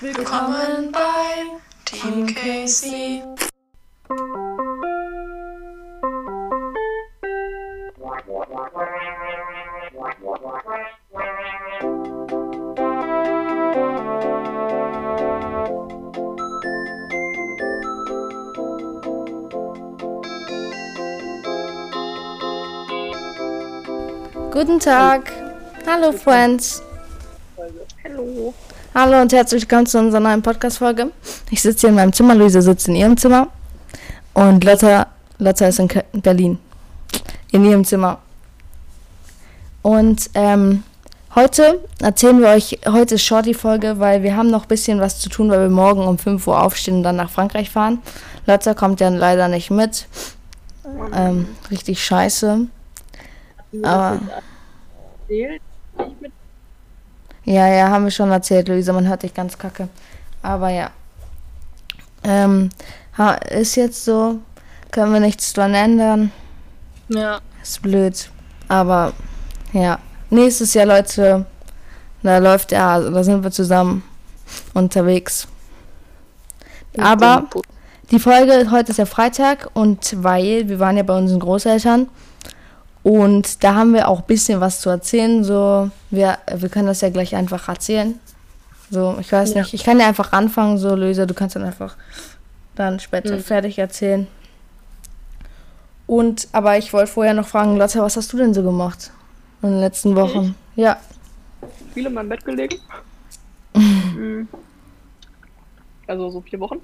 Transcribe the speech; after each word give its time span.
Willkommen 0.00 0.92
bei 0.92 1.58
Team 1.84 2.32
Casey. 2.32 3.20
Guten 24.52 24.78
Tag. 24.78 25.32
Hallo, 25.84 26.12
Friends. 26.12 26.82
Hallo. 28.94 29.20
Und 29.20 29.32
herzlich 29.32 29.62
willkommen 29.62 29.86
zu 29.86 29.98
unserer 29.98 30.20
neuen 30.20 30.40
Podcast-Folge. 30.40 31.12
Ich 31.50 31.60
sitze 31.60 31.80
hier 31.80 31.88
in 31.90 31.94
meinem 31.94 32.12
Zimmer, 32.12 32.34
Luisa 32.34 32.62
sitzt 32.62 32.88
in 32.88 32.96
ihrem 32.96 33.16
Zimmer 33.18 33.48
und 34.32 34.64
Lotta, 34.64 35.06
Lotta 35.38 35.66
ist 35.66 35.78
in 35.78 35.88
Berlin. 36.22 36.58
In 37.52 37.66
ihrem 37.66 37.84
Zimmer. 37.84 38.18
Und 39.82 40.30
ähm, 40.32 40.84
heute 41.34 41.80
erzählen 42.00 42.40
wir 42.40 42.48
euch, 42.48 42.78
heute 42.86 43.16
ist 43.16 43.24
Shorty-Folge, 43.24 44.00
weil 44.00 44.22
wir 44.22 44.34
haben 44.36 44.50
noch 44.50 44.62
ein 44.62 44.68
bisschen 44.68 45.00
was 45.00 45.20
zu 45.20 45.28
tun, 45.28 45.50
weil 45.50 45.60
wir 45.60 45.70
morgen 45.70 46.02
um 46.06 46.18
5 46.18 46.46
Uhr 46.46 46.60
aufstehen 46.60 46.96
und 46.96 47.02
dann 47.02 47.16
nach 47.16 47.30
Frankreich 47.30 47.70
fahren. 47.70 48.00
Lotta 48.46 48.72
kommt 48.72 49.00
ja 49.00 49.10
leider 49.10 49.48
nicht 49.48 49.70
mit. 49.70 50.06
Ähm, 51.14 51.46
richtig 51.70 52.02
scheiße. 52.02 52.66
Aber? 53.82 54.18
Ich 55.28 55.60
mit 56.20 56.32
Ja, 57.48 57.66
ja, 57.66 57.88
haben 57.88 58.04
wir 58.04 58.10
schon 58.10 58.30
erzählt, 58.30 58.68
Luisa, 58.68 58.92
man 58.92 59.08
hört 59.08 59.22
dich 59.22 59.32
ganz 59.32 59.56
kacke. 59.56 59.88
Aber 60.42 60.68
ja. 60.68 60.90
Ähm, 62.22 62.68
ha, 63.16 63.36
ist 63.36 63.74
jetzt 63.74 64.04
so, 64.04 64.40
können 64.90 65.14
wir 65.14 65.20
nichts 65.20 65.54
dran 65.54 65.72
ändern. 65.72 66.30
ja. 67.08 67.40
Ist 67.62 67.80
blöd. 67.80 68.30
Aber 68.68 69.14
ja, 69.72 69.98
nächstes 70.28 70.74
Jahr, 70.74 70.84
Leute, 70.84 71.46
da 72.22 72.36
läuft 72.36 72.70
ja, 72.72 72.92
also 72.92 73.10
da 73.10 73.24
sind 73.24 73.42
wir 73.42 73.50
zusammen 73.50 74.02
unterwegs. 74.74 75.48
Aber 76.98 77.48
die 78.10 78.18
Folge, 78.18 78.70
heute 78.70 78.90
ist 78.90 78.98
ja 78.98 79.06
Freitag 79.06 79.70
und 79.72 80.22
weil 80.22 80.68
wir 80.68 80.78
waren 80.80 80.98
ja 80.98 81.02
bei 81.02 81.16
unseren 81.16 81.40
Großeltern 81.40 82.08
und 83.08 83.64
da 83.64 83.74
haben 83.74 83.94
wir 83.94 84.06
auch 84.08 84.18
ein 84.20 84.26
bisschen 84.26 84.60
was 84.60 84.80
zu 84.82 84.90
erzählen. 84.90 85.42
So, 85.42 85.90
wir, 86.10 86.36
wir 86.54 86.68
können 86.68 86.88
das 86.88 87.00
ja 87.00 87.08
gleich 87.08 87.34
einfach 87.34 87.66
erzählen. 87.68 88.18
So, 88.90 89.16
ich 89.18 89.32
weiß 89.32 89.54
Ja. 89.54 89.62
nicht, 89.62 89.72
ich 89.72 89.82
kann 89.82 89.98
ja 89.98 90.06
einfach 90.06 90.32
anfangen, 90.32 90.76
so 90.76 90.94
Luisa, 90.94 91.24
du 91.24 91.32
kannst 91.32 91.56
dann 91.56 91.64
einfach 91.64 91.96
dann 92.74 93.00
später 93.00 93.34
Mhm. 93.36 93.40
fertig 93.40 93.78
erzählen. 93.78 94.26
Und, 96.06 96.48
aber 96.52 96.76
ich 96.78 96.92
wollte 96.92 97.10
vorher 97.12 97.32
noch 97.34 97.46
fragen, 97.46 97.76
Lotta, 97.78 98.02
was 98.02 98.16
hast 98.16 98.32
du 98.32 98.36
denn 98.36 98.52
so 98.54 98.62
gemacht 98.62 99.10
in 99.62 99.70
den 99.70 99.80
letzten 99.80 100.14
Wochen? 100.14 100.54
Ja. 100.76 100.98
viel 101.94 102.06
in 102.06 102.14
meinem 102.14 102.28
Bett 102.28 102.44
gelegen. 102.44 102.76
Mhm. 103.74 104.48
also 106.06 106.30
so 106.30 106.40
vier 106.42 106.60
Wochen. 106.60 106.80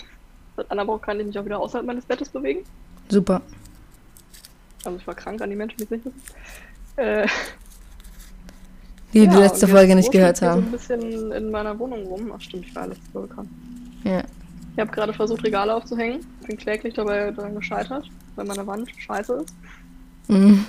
Seit 0.57 0.71
einer 0.71 0.87
Woche 0.87 1.01
kann 1.01 1.21
ich 1.21 1.27
mich 1.27 1.39
auch 1.39 1.45
wieder 1.45 1.59
außerhalb 1.59 1.87
meines 1.87 2.05
Bettes 2.07 2.29
bewegen. 2.29 2.65
Super. 3.09 3.41
Also 4.85 4.99
ich 4.99 5.07
war 5.07 5.15
krank 5.15 5.41
an 5.41 5.51
die 5.51 5.57
Menschen, 5.57 5.77
die 5.79 5.85
es 5.85 5.91
nicht 5.91 6.05
wissen. 6.05 6.23
Äh, 6.97 7.27
Die 9.13 9.27
die 9.29 9.35
ja, 9.35 9.39
letzte 9.41 9.69
Folge 9.69 9.95
nicht 9.95 10.11
gehört 10.13 10.39
ich 10.39 10.43
haben. 10.49 10.63
so 10.63 10.67
ein 10.69 10.73
bisschen 10.73 11.33
in 11.33 11.51
meiner 11.51 11.79
Wohnung 11.79 12.05
rum. 12.07 12.33
Ach 12.35 12.41
stimmt, 12.41 12.67
ich 12.67 12.75
war 12.75 12.87
letzte 12.89 13.15
Woche 13.15 13.29
krank. 13.29 13.49
Ja. 14.05 14.23
Ich 14.75 14.81
habe 14.81 14.91
gerade 14.91 15.13
versucht, 15.13 15.45
Regale 15.45 15.73
aufzuhängen. 15.75 16.27
Bin 16.47 16.57
kläglich 16.57 16.95
dabei 16.95 17.31
daran 17.31 17.55
gescheitert, 17.55 18.07
weil 18.35 18.45
meine 18.45 18.67
Wand 18.67 18.91
scheiße 18.99 19.35
ist 19.45 19.55
Mhm. 20.27 20.65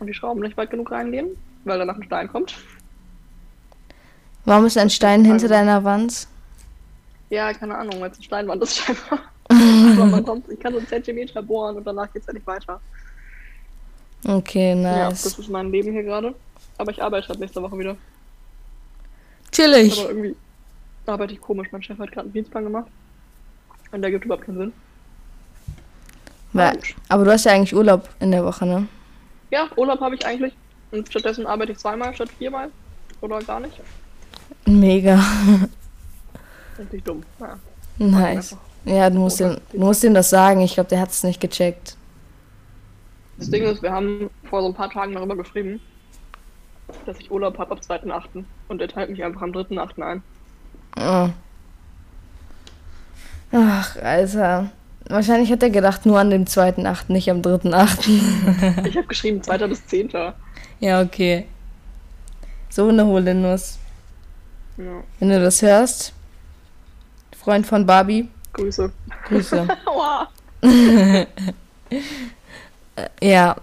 und 0.00 0.06
die 0.08 0.14
Schrauben 0.14 0.40
nicht 0.42 0.56
weit 0.56 0.70
genug 0.70 0.90
reingehen, 0.90 1.28
weil 1.64 1.78
danach 1.78 1.96
ein 1.96 2.02
Stein 2.02 2.28
kommt. 2.28 2.54
Warum 4.44 4.66
ist 4.66 4.76
ein 4.76 4.90
Stein 4.90 5.24
hinter 5.24 5.48
deiner 5.48 5.82
Wand? 5.84 6.26
Ja, 7.30 7.52
keine 7.54 7.76
Ahnung, 7.78 8.00
weil 8.00 8.10
es 8.10 8.16
eine 8.18 8.24
Steinwand 8.24 8.62
ist 8.62 8.76
scheinbar. 8.76 9.20
Aber 9.48 10.06
man 10.06 10.24
kommt, 10.24 10.48
ich 10.50 10.58
kann 10.60 10.72
so 10.72 10.78
einen 10.80 10.88
Zentimeter 10.88 11.42
bohren 11.42 11.76
und 11.76 11.86
danach 11.86 12.12
geht 12.12 12.22
es 12.22 12.26
ja 12.26 12.32
nicht 12.34 12.46
weiter. 12.46 12.80
Okay, 14.26 14.70
Ja, 14.70 15.08
nice. 15.10 15.22
das 15.22 15.38
ist 15.38 15.48
mein 15.48 15.70
Leben 15.70 15.92
hier 15.92 16.02
gerade. 16.02 16.34
Aber 16.78 16.90
ich 16.90 17.02
arbeite 17.02 17.30
ab 17.30 17.38
nächste 17.38 17.62
Woche 17.62 17.78
wieder. 17.78 17.96
Chillig. 19.52 20.00
Aber 20.00 20.08
irgendwie 20.10 20.36
arbeite 21.06 21.32
ich 21.34 21.40
komisch. 21.40 21.68
Mein 21.70 21.82
Chef 21.82 21.98
hat 21.98 22.10
gerade 22.10 22.26
einen 22.26 22.32
Dienstplan 22.32 22.64
gemacht. 22.64 22.86
Und 23.92 24.02
der 24.02 24.10
gibt 24.10 24.24
überhaupt 24.24 24.44
keinen 24.46 24.58
Sinn. 24.58 24.72
Ja, 26.52 26.72
Gut. 26.72 26.94
aber 27.08 27.24
du 27.24 27.32
hast 27.32 27.44
ja 27.44 27.52
eigentlich 27.52 27.74
Urlaub 27.74 28.08
in 28.20 28.30
der 28.30 28.44
Woche, 28.44 28.64
ne? 28.66 28.86
Ja, 29.50 29.68
Urlaub 29.76 30.00
habe 30.00 30.14
ich 30.14 30.24
eigentlich. 30.26 30.54
Und 30.90 31.08
stattdessen 31.08 31.46
arbeite 31.46 31.72
ich 31.72 31.78
zweimal 31.78 32.14
statt 32.14 32.30
viermal. 32.38 32.70
Oder 33.20 33.40
gar 33.40 33.60
nicht. 33.60 33.80
Mega. 34.66 35.18
Richtig 36.78 37.04
dumm. 37.04 37.22
Ja, 37.40 37.58
Nice. 37.98 38.56
Ja, 38.84 39.08
du 39.08 39.18
musst, 39.18 39.40
ihm, 39.40 39.56
du 39.72 39.78
musst 39.78 40.02
ihm 40.04 40.14
das 40.14 40.30
sagen. 40.30 40.60
Ich 40.60 40.74
glaube, 40.74 40.88
der 40.90 41.00
hat 41.00 41.10
es 41.10 41.22
nicht 41.22 41.40
gecheckt. 41.40 41.96
Das 43.36 43.50
Ding 43.50 43.64
ist, 43.64 43.82
wir 43.82 43.92
haben 43.92 44.30
vor 44.48 44.62
so 44.62 44.68
ein 44.68 44.74
paar 44.74 44.90
Tagen 44.90 45.14
darüber 45.14 45.36
geschrieben, 45.36 45.80
dass 47.06 47.18
ich 47.18 47.30
Urlaub 47.30 47.58
habe 47.58 47.72
ab 47.72 47.80
2.8. 47.80 48.44
Und 48.68 48.80
er 48.80 48.88
teilt 48.88 49.10
mich 49.10 49.24
einfach 49.24 49.42
am 49.42 49.50
3.8. 49.50 50.02
ein. 50.02 50.22
Oh. 50.96 51.30
Ach, 53.52 53.96
Alter. 53.96 54.70
Wahrscheinlich 55.08 55.52
hat 55.52 55.62
er 55.62 55.70
gedacht, 55.70 56.06
nur 56.06 56.18
an 56.18 56.30
dem 56.30 56.44
2.8., 56.44 57.12
nicht 57.12 57.30
am 57.30 57.42
3.8. 57.42 58.86
Ich 58.86 58.96
habe 58.96 59.06
geschrieben 59.06 59.42
2. 59.42 59.66
bis 59.68 59.86
10. 59.86 60.10
Ja. 60.10 60.34
ja, 60.80 61.02
okay. 61.02 61.46
So 62.70 62.88
eine 62.88 63.04
hohle 63.04 63.34
Nuss. 63.34 63.78
Wenn 64.76 65.28
du 65.28 65.40
das 65.40 65.62
hörst, 65.62 66.12
Freund 67.36 67.66
von 67.66 67.86
Barbie, 67.86 68.28
Grüße. 68.54 68.90
Grüße. 69.28 69.68
Aua. 72.96 73.06
ja. 73.20 73.56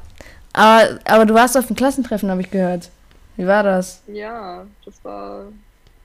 Aber, 0.54 1.00
aber 1.06 1.26
du 1.26 1.34
warst 1.34 1.58
auf 1.58 1.68
dem 1.68 1.76
Klassentreffen, 1.78 2.30
habe 2.30 2.42
ich 2.42 2.52
gehört. 2.52 2.90
Wie 3.38 3.48
war 3.48 3.64
das? 3.64 4.04
Ja, 4.08 4.66
das 4.86 4.96
war 5.04 5.46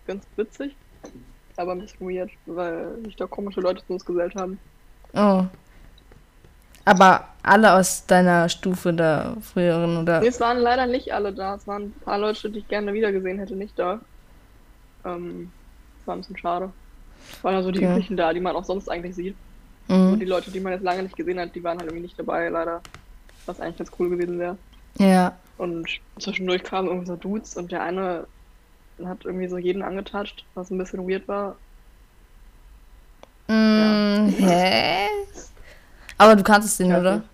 ganz 0.06 0.24
witzig. 0.36 0.76
Aber 1.56 1.72
ein 1.72 1.80
bisschen 1.80 2.08
weird, 2.08 2.30
weil 2.46 2.86
sich 3.04 3.16
da 3.16 3.26
komische 3.26 3.60
Leute 3.60 3.84
zu 3.86 3.94
uns 3.94 4.04
gesellt 4.04 4.34
haben. 4.36 4.58
Oh. 5.14 5.44
Aber 6.84 7.26
alle 7.42 7.72
aus 7.72 8.06
deiner 8.06 8.48
Stufe 8.48 8.92
da 8.92 9.36
früheren 9.40 9.96
oder? 9.96 10.20
Nee, 10.20 10.28
es 10.28 10.38
waren 10.38 10.58
leider 10.58 10.86
nicht 10.86 11.12
alle 11.12 11.32
da. 11.32 11.56
Es 11.56 11.66
waren 11.66 11.84
ein 11.84 11.94
paar 12.04 12.18
Leute, 12.18 12.48
die 12.50 12.60
ich 12.60 12.68
gerne 12.68 12.92
wiedergesehen 12.92 13.38
hätte, 13.40 13.56
nicht 13.56 13.76
da. 13.76 14.00
Ähm, 15.04 15.50
das 15.98 16.06
war 16.06 16.14
ein 16.14 16.20
bisschen 16.20 16.38
schade. 16.38 16.70
Es 17.32 17.42
waren 17.42 17.56
also 17.56 17.72
die 17.72 17.80
Okay. 17.80 17.90
üblichen 17.90 18.16
da, 18.16 18.32
die 18.32 18.38
man 18.40 18.54
auch 18.54 18.64
sonst 18.64 18.88
eigentlich 18.88 19.16
sieht. 19.16 19.34
Und 19.88 20.12
Mhm. 20.12 20.20
die 20.20 20.26
Leute, 20.26 20.50
die 20.52 20.60
man 20.60 20.72
jetzt 20.74 20.84
lange 20.84 21.02
nicht 21.02 21.16
gesehen 21.16 21.40
hat, 21.40 21.54
die 21.54 21.64
waren 21.64 21.78
halt 21.78 21.88
irgendwie 21.88 22.02
nicht 22.04 22.18
dabei, 22.18 22.48
leider. 22.48 22.80
Was 23.46 23.60
eigentlich 23.60 23.78
ganz 23.78 23.90
cool 23.98 24.10
gewesen 24.10 24.38
wäre. 24.38 24.56
Ja. 24.98 25.36
Und 25.58 25.88
zwischendurch 26.18 26.62
kamen 26.62 26.88
irgendwie 26.88 27.06
so 27.06 27.16
Dudes 27.16 27.56
und 27.56 27.72
der 27.72 27.82
eine 27.82 28.26
hat 29.04 29.24
irgendwie 29.24 29.48
so 29.48 29.58
jeden 29.58 29.82
angetatscht, 29.82 30.44
was 30.54 30.70
ein 30.70 30.78
bisschen 30.78 31.08
weird 31.08 31.26
war. 31.28 31.56
Mm, 33.48 34.28
hä? 34.28 35.08
Aber 36.18 36.34
du 36.34 36.42
kanntest 36.42 36.80
den, 36.80 36.90
Ja, 36.90 37.00
oder? 37.00 37.16
nicht. 37.16 37.28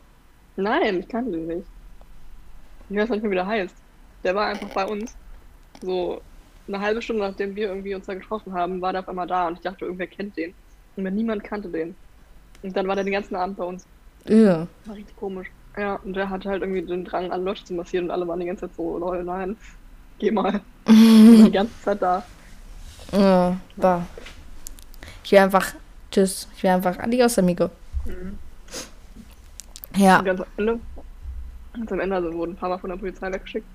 Nein, 0.57 1.01
ich 1.01 1.09
kannte 1.09 1.31
den 1.33 1.47
nicht. 1.47 1.67
Ich 2.91 2.97
weiß 2.97 3.09
nicht 3.11 3.23
mehr, 3.23 3.31
wie 3.31 3.37
der 3.37 3.47
heißt. 3.47 3.75
Der 4.25 4.35
war 4.35 4.47
einfach 4.47 4.69
bei 4.71 4.87
uns. 4.87 5.15
So 5.81 6.21
eine 6.69 6.81
halbe 6.81 7.01
Stunde, 7.01 7.23
nachdem 7.23 7.57
wir 7.57 7.69
irgendwie 7.69 7.95
uns 7.95 8.07
da 8.07 8.15
getroffen 8.15 8.53
haben, 8.53 8.81
war 8.81 8.93
der 8.93 9.01
auf 9.01 9.09
einmal 9.09 9.27
da 9.27 9.49
und 9.49 9.55
ich 9.55 9.61
dachte, 9.61 9.85
irgendwer 9.85 10.07
kennt 10.07 10.37
den. 10.37 10.55
Und 10.97 11.05
niemand 11.15 11.43
kannte 11.43 11.69
den. 11.69 11.95
Und 12.63 12.77
dann 12.77 12.87
war 12.87 12.95
der 12.95 13.05
den 13.05 13.15
ganzen 13.15 13.35
Abend 13.35 13.57
bei 13.57 13.65
uns. 13.65 13.87
Ja. 14.27 14.67
War 14.85 14.95
richtig 14.95 15.17
komisch. 15.17 15.49
Ja, 15.77 15.97
und 16.05 16.15
der 16.15 16.29
hatte 16.29 16.51
halt 16.51 16.63
irgendwie 16.63 16.83
den 16.83 17.05
Drang, 17.05 17.31
alle 17.31 17.43
Leute 17.43 17.65
zu 17.65 17.73
massieren 17.75 18.07
und 18.07 18.11
alle 18.11 18.29
waren 18.29 18.41
die 18.41 18.47
ganze 18.47 18.67
Zeit 18.67 18.77
so, 18.77 18.99
lol, 18.99 19.25
nein, 19.25 19.57
geh 20.19 20.31
mal. 20.31 20.61
die 20.89 21.51
ganze 21.53 21.81
Zeit 21.83 22.03
da. 22.03 22.23
Ja, 23.13 23.57
bah. 23.77 24.07
Ich 25.25 25.33
will 25.33 25.39
einfach, 25.39 25.75
tschüss. 26.11 26.49
Ich 26.57 26.63
will 26.63 26.71
einfach, 26.71 26.99
adios, 26.99 27.39
amigo. 27.39 27.71
Mhm. 28.05 28.39
Ja. 29.97 30.19
Und 30.19 30.25
ganz 30.25 30.41
am 30.41 30.47
Ende, 30.57 30.81
ganz 31.75 31.93
am 31.93 32.01
Ende 32.01 32.17
also 32.17 32.33
wurden 32.35 32.53
ein 32.53 32.57
paar 32.57 32.69
Mal 32.69 32.79
von 32.79 32.91
der 32.91 32.97
Polizei 32.97 33.33
weggeschickt. 33.33 33.67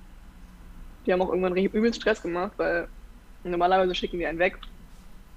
Die 1.06 1.14
haben 1.14 1.22
auch 1.22 1.30
irgendwann 1.30 1.54
richtig 1.54 1.74
übelst 1.74 2.02
Stress 2.02 2.22
gemacht, 2.22 2.52
weil 2.58 2.88
normalerweise 3.44 3.96
schicken 3.96 4.20
die 4.20 4.26
einen 4.26 4.40
weg. 4.40 4.58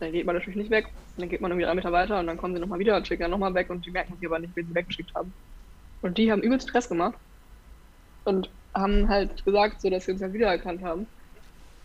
Dann 0.00 0.12
geht 0.12 0.26
man 0.26 0.34
natürlich 0.34 0.56
nicht 0.56 0.70
weg. 0.70 0.88
Dann 1.16 1.28
geht 1.28 1.40
man 1.40 1.50
irgendwie 1.50 1.66
drei 1.66 1.74
Meter 1.74 1.92
weiter 1.92 2.18
und 2.18 2.26
dann 2.26 2.36
kommen 2.36 2.54
sie 2.54 2.60
nochmal 2.60 2.78
wieder 2.78 2.96
und 2.96 3.06
schicken 3.06 3.22
dann 3.22 3.30
nochmal 3.30 3.54
weg 3.54 3.70
und 3.70 3.84
die 3.84 3.90
merken 3.90 4.14
sich 4.16 4.26
aber 4.26 4.38
nicht, 4.38 4.56
wen 4.56 4.66
sie 4.66 4.74
weggeschickt 4.74 5.14
haben. 5.14 5.32
Und 6.02 6.18
die 6.18 6.30
haben 6.30 6.42
übelst 6.42 6.68
Stress 6.68 6.88
gemacht. 6.88 7.18
Und 8.24 8.50
haben 8.74 9.08
halt 9.08 9.44
gesagt, 9.44 9.80
so 9.80 9.90
dass 9.90 10.04
sie 10.04 10.12
uns 10.12 10.20
dann 10.20 10.32
wiedererkannt 10.32 10.82
haben. 10.82 11.06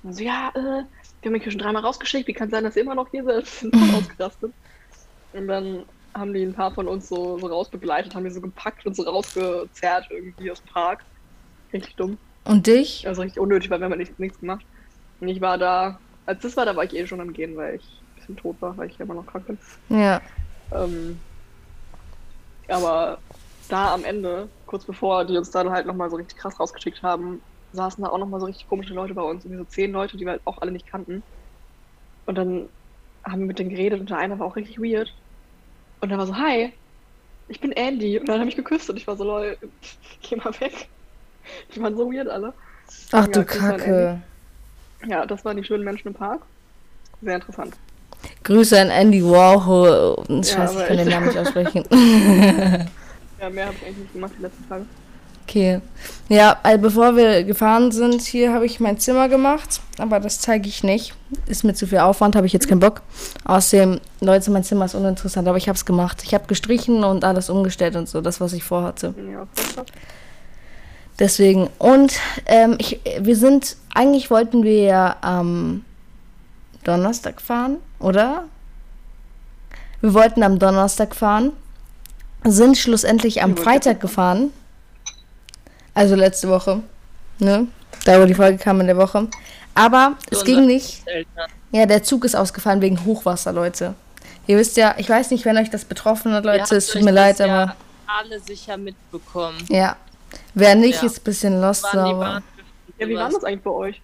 Und 0.04 0.14
so, 0.14 0.24
ja, 0.24 0.52
äh, 0.56 0.84
die 1.24 1.28
haben 1.28 1.34
mich 1.34 1.44
schon 1.44 1.58
dreimal 1.58 1.84
rausgeschickt, 1.84 2.28
wie 2.28 2.34
kann 2.34 2.48
es 2.48 2.52
sein, 2.52 2.64
dass 2.64 2.76
ihr 2.76 2.84
immer 2.84 2.96
noch 2.96 3.10
hier 3.10 3.24
seid? 3.24 3.48
sind 3.48 3.76
voll 3.76 3.96
ausgerastet. 3.96 4.54
Und 5.34 5.48
dann 5.48 5.86
haben 6.14 6.34
die 6.34 6.44
ein 6.44 6.54
paar 6.54 6.72
von 6.72 6.88
uns 6.88 7.10
so, 7.10 7.38
so 7.40 7.48
rausbegleitet, 7.48 8.16
haben 8.16 8.24
die 8.24 8.30
so 8.30 8.42
gepackt 8.42 8.86
und 8.86 8.96
so 8.96 9.04
rausgezerrt 9.04 10.08
irgendwie 10.10 10.52
aus 10.52 10.62
dem 10.62 10.72
Park. 10.72 11.04
Richtig 11.74 11.96
dumm. 11.96 12.18
Und 12.46 12.68
dich? 12.68 13.08
Also 13.08 13.22
richtig 13.22 13.42
unnötig, 13.42 13.70
weil 13.70 13.80
wir 13.80 13.90
haben 13.90 13.98
nichts, 13.98 14.18
nichts 14.20 14.40
gemacht. 14.40 14.66
Und 15.20 15.28
ich 15.28 15.42
war 15.42 15.58
da, 15.58 16.00
als 16.26 16.42
das 16.42 16.56
war, 16.56 16.66
da 16.66 16.76
war 16.76 16.84
ich 16.84 16.96
eh 16.96 17.08
schon 17.08 17.20
am 17.20 17.34
Gehen, 17.34 17.56
weil 17.58 17.76
ich 17.76 17.84
ein 17.84 18.16
bisschen 18.16 18.38
tot 18.38 18.56
war, 18.60 18.78
weil 18.78 18.90
ich 18.90 19.00
immer 19.00 19.16
noch 19.16 19.26
krank 19.26 19.48
bin. 19.48 19.58
Ja. 19.90 20.22
Ähm, 20.72 21.20
aber 22.68 23.18
da 23.70 23.94
am 23.94 24.04
Ende, 24.04 24.50
kurz 24.66 24.86
bevor 24.86 25.26
die 25.26 25.38
uns 25.38 25.52
dann 25.52 25.70
halt 25.70 25.86
nochmal 25.86 26.10
so 26.10 26.16
richtig 26.16 26.38
krass 26.38 26.60
rausgeschickt 26.60 27.04
haben, 27.04 27.42
saßen 27.74 28.04
da 28.04 28.10
auch 28.10 28.18
nochmal 28.18 28.40
so 28.40 28.46
richtig 28.46 28.68
komische 28.68 28.94
Leute 28.94 29.14
bei 29.14 29.22
uns. 29.22 29.46
Irgendwie 29.46 29.64
so 29.64 29.70
zehn 29.70 29.92
Leute, 29.92 30.18
die 30.18 30.26
wir 30.26 30.34
halt 30.34 30.42
auch 30.46 30.62
alle 30.62 30.72
nicht 30.72 30.88
kannten. 30.88 31.24
Und 32.26 32.36
dann 32.36 32.70
haben 33.24 33.42
wir 33.42 33.48
mit 33.48 33.60
denen 33.60 33.70
geredet 33.70 34.00
und 34.00 34.10
der 34.10 34.18
eine 34.18 34.40
war 34.40 34.48
auch 34.48 34.56
richtig 34.56 34.80
weird. 34.80 35.14
Und 36.02 36.10
der 36.10 36.18
war 36.18 36.28
so, 36.28 36.36
hi, 36.36 36.74
ich 37.48 37.60
bin 37.60 37.72
Andy. 37.72 38.20
Und 38.20 38.30
dann 38.30 38.40
habe 38.40 38.50
ich 38.50 38.56
geküsst 38.56 38.90
und 38.90 38.98
ich 38.98 39.08
war 39.08 39.16
so, 39.16 39.24
lol, 39.24 39.58
geh 40.22 40.36
mal 40.36 40.54
weg. 40.60 40.88
Die 41.74 41.82
waren 41.82 41.96
so 41.96 42.12
weird 42.12 42.28
alle. 42.28 42.54
Ach 43.12 43.28
du 43.28 43.44
Kacke. 43.44 44.22
Ja, 45.08 45.26
das 45.26 45.46
waren 45.46 45.58
die 45.58 45.64
schönen 45.64 45.84
Menschen 45.84 46.10
im 46.10 46.14
Park. 46.14 46.42
Sehr 47.22 47.36
interessant. 47.36 47.76
Grüße 48.44 48.80
an 48.80 48.90
Andy 48.90 49.24
Warhol. 49.24 50.16
Ich 50.42 50.52
Ja, 50.54 50.66
ich 50.66 50.88
kann 50.88 50.98
den 50.98 51.10
Namen 51.10 51.28
nicht 51.28 51.38
aussprechen. 51.38 51.86
Ja, 53.40 53.50
mehr 53.50 53.68
habe 53.68 53.76
ich 53.80 53.86
eigentlich 53.86 53.98
nicht 53.98 54.14
gemacht 54.14 54.34
die 54.38 54.42
letzten 54.44 54.70
Tage. 54.70 54.86
Okay. 55.48 55.80
Ja, 56.28 56.58
also 56.64 56.82
bevor 56.82 57.16
wir 57.16 57.44
gefahren 57.44 57.92
sind, 57.92 58.22
hier 58.22 58.52
habe 58.52 58.66
ich 58.66 58.80
mein 58.80 59.00
Zimmer 59.00 59.30
gemacht, 59.30 59.80
aber 60.00 60.20
das 60.20 60.42
zeige 60.42 60.68
ich 60.68 60.84
nicht. 60.84 61.14
Ist 61.46 61.64
mir 61.64 61.76
zu 61.76 61.86
viel 61.86 62.00
Aufwand, 62.00 62.36
habe 62.36 62.48
ich 62.48 62.54
jetzt 62.54 62.68
keinen 62.68 62.80
Bock. 62.80 63.04
Außerdem, 63.44 64.00
Leute, 64.22 64.50
mein 64.50 64.64
Zimmer 64.64 64.86
ist 64.86 64.96
uninteressant, 64.96 65.48
aber 65.48 65.58
ich 65.58 65.68
habe 65.68 65.76
es 65.76 65.86
gemacht. 65.86 66.24
Ich 66.24 66.34
habe 66.34 66.48
gestrichen 66.48 67.04
und 67.04 67.24
alles 67.24 67.52
umgestellt 67.52 67.96
und 67.96 68.10
so, 68.10 68.22
das, 68.22 68.42
was 68.42 68.54
ich 68.54 68.64
vorhatte. 68.64 69.14
Ja. 69.32 69.46
Deswegen, 71.20 71.70
und 71.78 72.14
ähm, 72.48 72.76
ich, 72.80 73.00
wir 73.20 73.36
sind, 73.36 73.78
eigentlich 73.94 74.32
wollten 74.32 74.64
wir 74.64 74.82
ja 74.82 75.16
am 75.22 75.86
Donnerstag 76.84 77.40
fahren, 77.40 77.78
oder? 78.00 78.46
Wir 80.02 80.14
wollten 80.14 80.42
am 80.44 80.60
Donnerstag 80.60 81.16
fahren, 81.16 81.52
sind 82.46 82.78
schlussendlich 82.78 83.42
am 83.44 83.58
Freitag 83.58 84.00
gefahren. 84.00 84.52
Also 85.94 86.16
letzte 86.16 86.50
Woche, 86.50 86.82
ne? 87.40 87.68
Da, 88.06 88.22
wo 88.22 88.26
die 88.26 88.34
Folge 88.34 88.58
kam 88.58 88.82
in 88.82 88.88
der 88.88 88.98
Woche. 88.98 89.28
Aber 89.74 90.16
es 90.30 90.40
So 90.40 90.46
ging 90.46 90.58
unser 90.58 90.68
nicht. 90.68 91.08
Eltern. 91.08 91.50
Ja, 91.72 91.86
der 91.86 92.04
Zug 92.04 92.24
ist 92.26 92.36
ausgefallen 92.36 92.82
wegen 92.82 93.04
Hochwasser, 93.06 93.52
Leute. 93.52 93.96
Ihr 94.48 94.58
wisst 94.58 94.78
ja, 94.78 94.96
ich 94.98 95.10
weiß 95.10 95.32
nicht, 95.32 95.44
wenn 95.46 95.58
euch 95.58 95.70
das 95.70 95.86
betroffen 95.86 96.34
hat, 96.34 96.46
Leute, 96.46 96.76
es 96.76 96.88
tut 96.88 97.02
mir 97.02 97.12
leid, 97.12 97.40
das 97.40 97.50
aber 97.50 97.54
ja 97.66 97.76
alle 98.08 98.40
sicher 98.40 98.78
mitbekommen. 98.78 99.58
ja. 99.70 99.96
Wer 100.54 100.76
nicht, 100.76 101.02
Ja. 101.02 101.08
ist 101.08 101.20
ein 101.20 101.24
bisschen 101.24 101.62
lost, 101.62 101.86
aber. 101.86 102.42
Ja, 102.98 103.08
wie 103.08 103.16
war 103.16 103.30
das 103.30 103.44
eigentlich 103.44 103.64
bei 103.64 103.72
euch? 103.72 104.02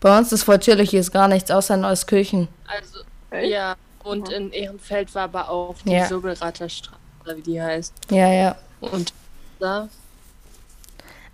Bei 0.00 0.16
uns 0.16 0.32
ist 0.32 0.42
voll 0.44 0.58
chillig, 0.58 0.90
hier 0.90 1.00
ist 1.00 1.12
gar 1.12 1.28
nichts 1.28 1.50
außer 1.50 1.74
in 1.74 1.84
Euskirchen. 1.84 2.48
Also, 2.66 3.00
Echt? 3.30 3.50
ja, 3.50 3.74
und 4.04 4.28
Mhm. 4.28 4.34
in 4.34 4.52
Ehrenfeld 4.52 5.14
war 5.14 5.24
aber 5.24 5.48
auch 5.50 5.74
die 5.84 5.90
Ja. 5.92 6.06
Sobelrater 6.06 6.68
Straße, 6.68 6.96
oder 7.22 7.36
wie 7.36 7.42
die 7.42 7.60
heißt. 7.62 7.92
Ja, 8.10 8.28
ja. 8.32 8.56
Und 8.80 9.12
da 9.58 9.88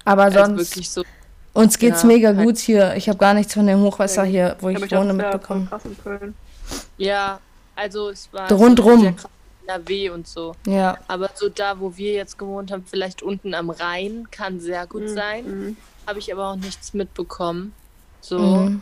Aber 0.04 0.30
sonst, 0.30 0.70
wirklich 0.70 0.90
so. 0.90 1.02
uns 1.54 1.78
geht's 1.78 2.02
ja, 2.02 2.08
mega 2.08 2.28
halt- 2.34 2.38
gut 2.46 2.58
hier. 2.58 2.94
Ich 2.96 3.08
habe 3.08 3.18
gar 3.18 3.34
nichts 3.34 3.54
von 3.54 3.66
dem 3.66 3.80
Hochwasser 3.80 4.24
Ja, 4.24 4.30
hier, 4.30 4.56
wo 4.60 4.68
ich 4.68 4.80
hab 4.82 4.90
wohne, 4.92 5.12
mitbekommen. 5.12 5.68
Ja, 6.98 7.40
also 7.76 8.10
es 8.10 8.28
war 8.32 8.50
Rundrum. 8.52 8.96
so 8.96 9.02
sehr 9.02 9.12
krass 9.12 9.30
in 9.62 9.68
NRW 9.68 10.10
und 10.10 10.26
so. 10.26 10.54
Ja, 10.66 10.98
Aber 11.08 11.30
so 11.34 11.48
da, 11.48 11.78
wo 11.80 11.96
wir 11.96 12.12
jetzt 12.12 12.38
gewohnt 12.38 12.70
haben, 12.72 12.84
vielleicht 12.86 13.22
unten 13.22 13.54
am 13.54 13.70
Rhein, 13.70 14.26
kann 14.30 14.60
sehr 14.60 14.86
gut 14.86 15.02
Mhm, 15.02 15.08
sein. 15.14 15.44
mhm. 15.44 15.76
Habe 16.06 16.18
ich 16.18 16.32
aber 16.32 16.48
auch 16.52 16.56
nichts 16.56 16.94
mitbekommen. 16.94 17.72
So. 18.20 18.38
mhm. 18.38 18.80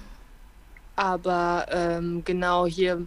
Aber 0.98 1.66
ähm, 1.70 2.22
genau 2.24 2.64
hier 2.66 3.02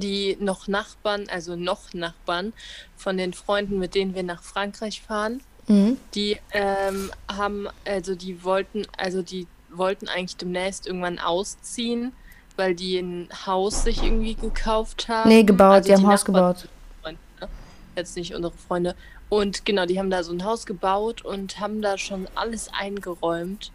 die 0.00 0.36
noch 0.40 0.68
Nachbarn, 0.68 1.26
also 1.28 1.56
noch 1.56 1.92
Nachbarn 1.94 2.52
von 2.96 3.16
den 3.16 3.32
Freunden, 3.32 3.78
mit 3.78 3.94
denen 3.94 4.14
wir 4.14 4.22
nach 4.22 4.42
Frankreich 4.42 5.02
fahren, 5.02 5.40
Mhm. 5.66 5.96
die 6.14 6.38
ähm, 6.52 7.10
haben, 7.26 7.68
also 7.86 8.14
die 8.14 8.44
wollten, 8.44 8.86
also 8.98 9.22
die 9.22 9.46
wollten 9.70 10.08
eigentlich 10.08 10.36
demnächst 10.36 10.86
irgendwann 10.86 11.18
ausziehen, 11.18 12.12
weil 12.56 12.74
die 12.74 12.98
ein 12.98 13.28
Haus 13.46 13.82
sich 13.82 14.02
irgendwie 14.02 14.34
gekauft 14.34 15.08
haben. 15.08 15.28
Nee, 15.28 15.42
gebaut, 15.42 15.76
Also 15.76 15.88
die 15.88 15.94
haben 15.94 16.04
ein 16.04 16.12
Haus 16.12 16.24
gebaut. 16.24 16.68
Freunde, 17.02 17.18
ne? 17.40 17.48
Jetzt 17.96 18.14
nicht 18.16 18.34
unsere 18.34 18.52
Freunde. 18.52 18.94
Und 19.30 19.64
genau, 19.64 19.86
die 19.86 19.98
haben 19.98 20.10
da 20.10 20.22
so 20.22 20.32
ein 20.32 20.44
Haus 20.44 20.66
gebaut 20.66 21.24
und 21.24 21.58
haben 21.58 21.80
da 21.82 21.96
schon 21.98 22.28
alles 22.34 22.68
eingeräumt. 22.72 23.72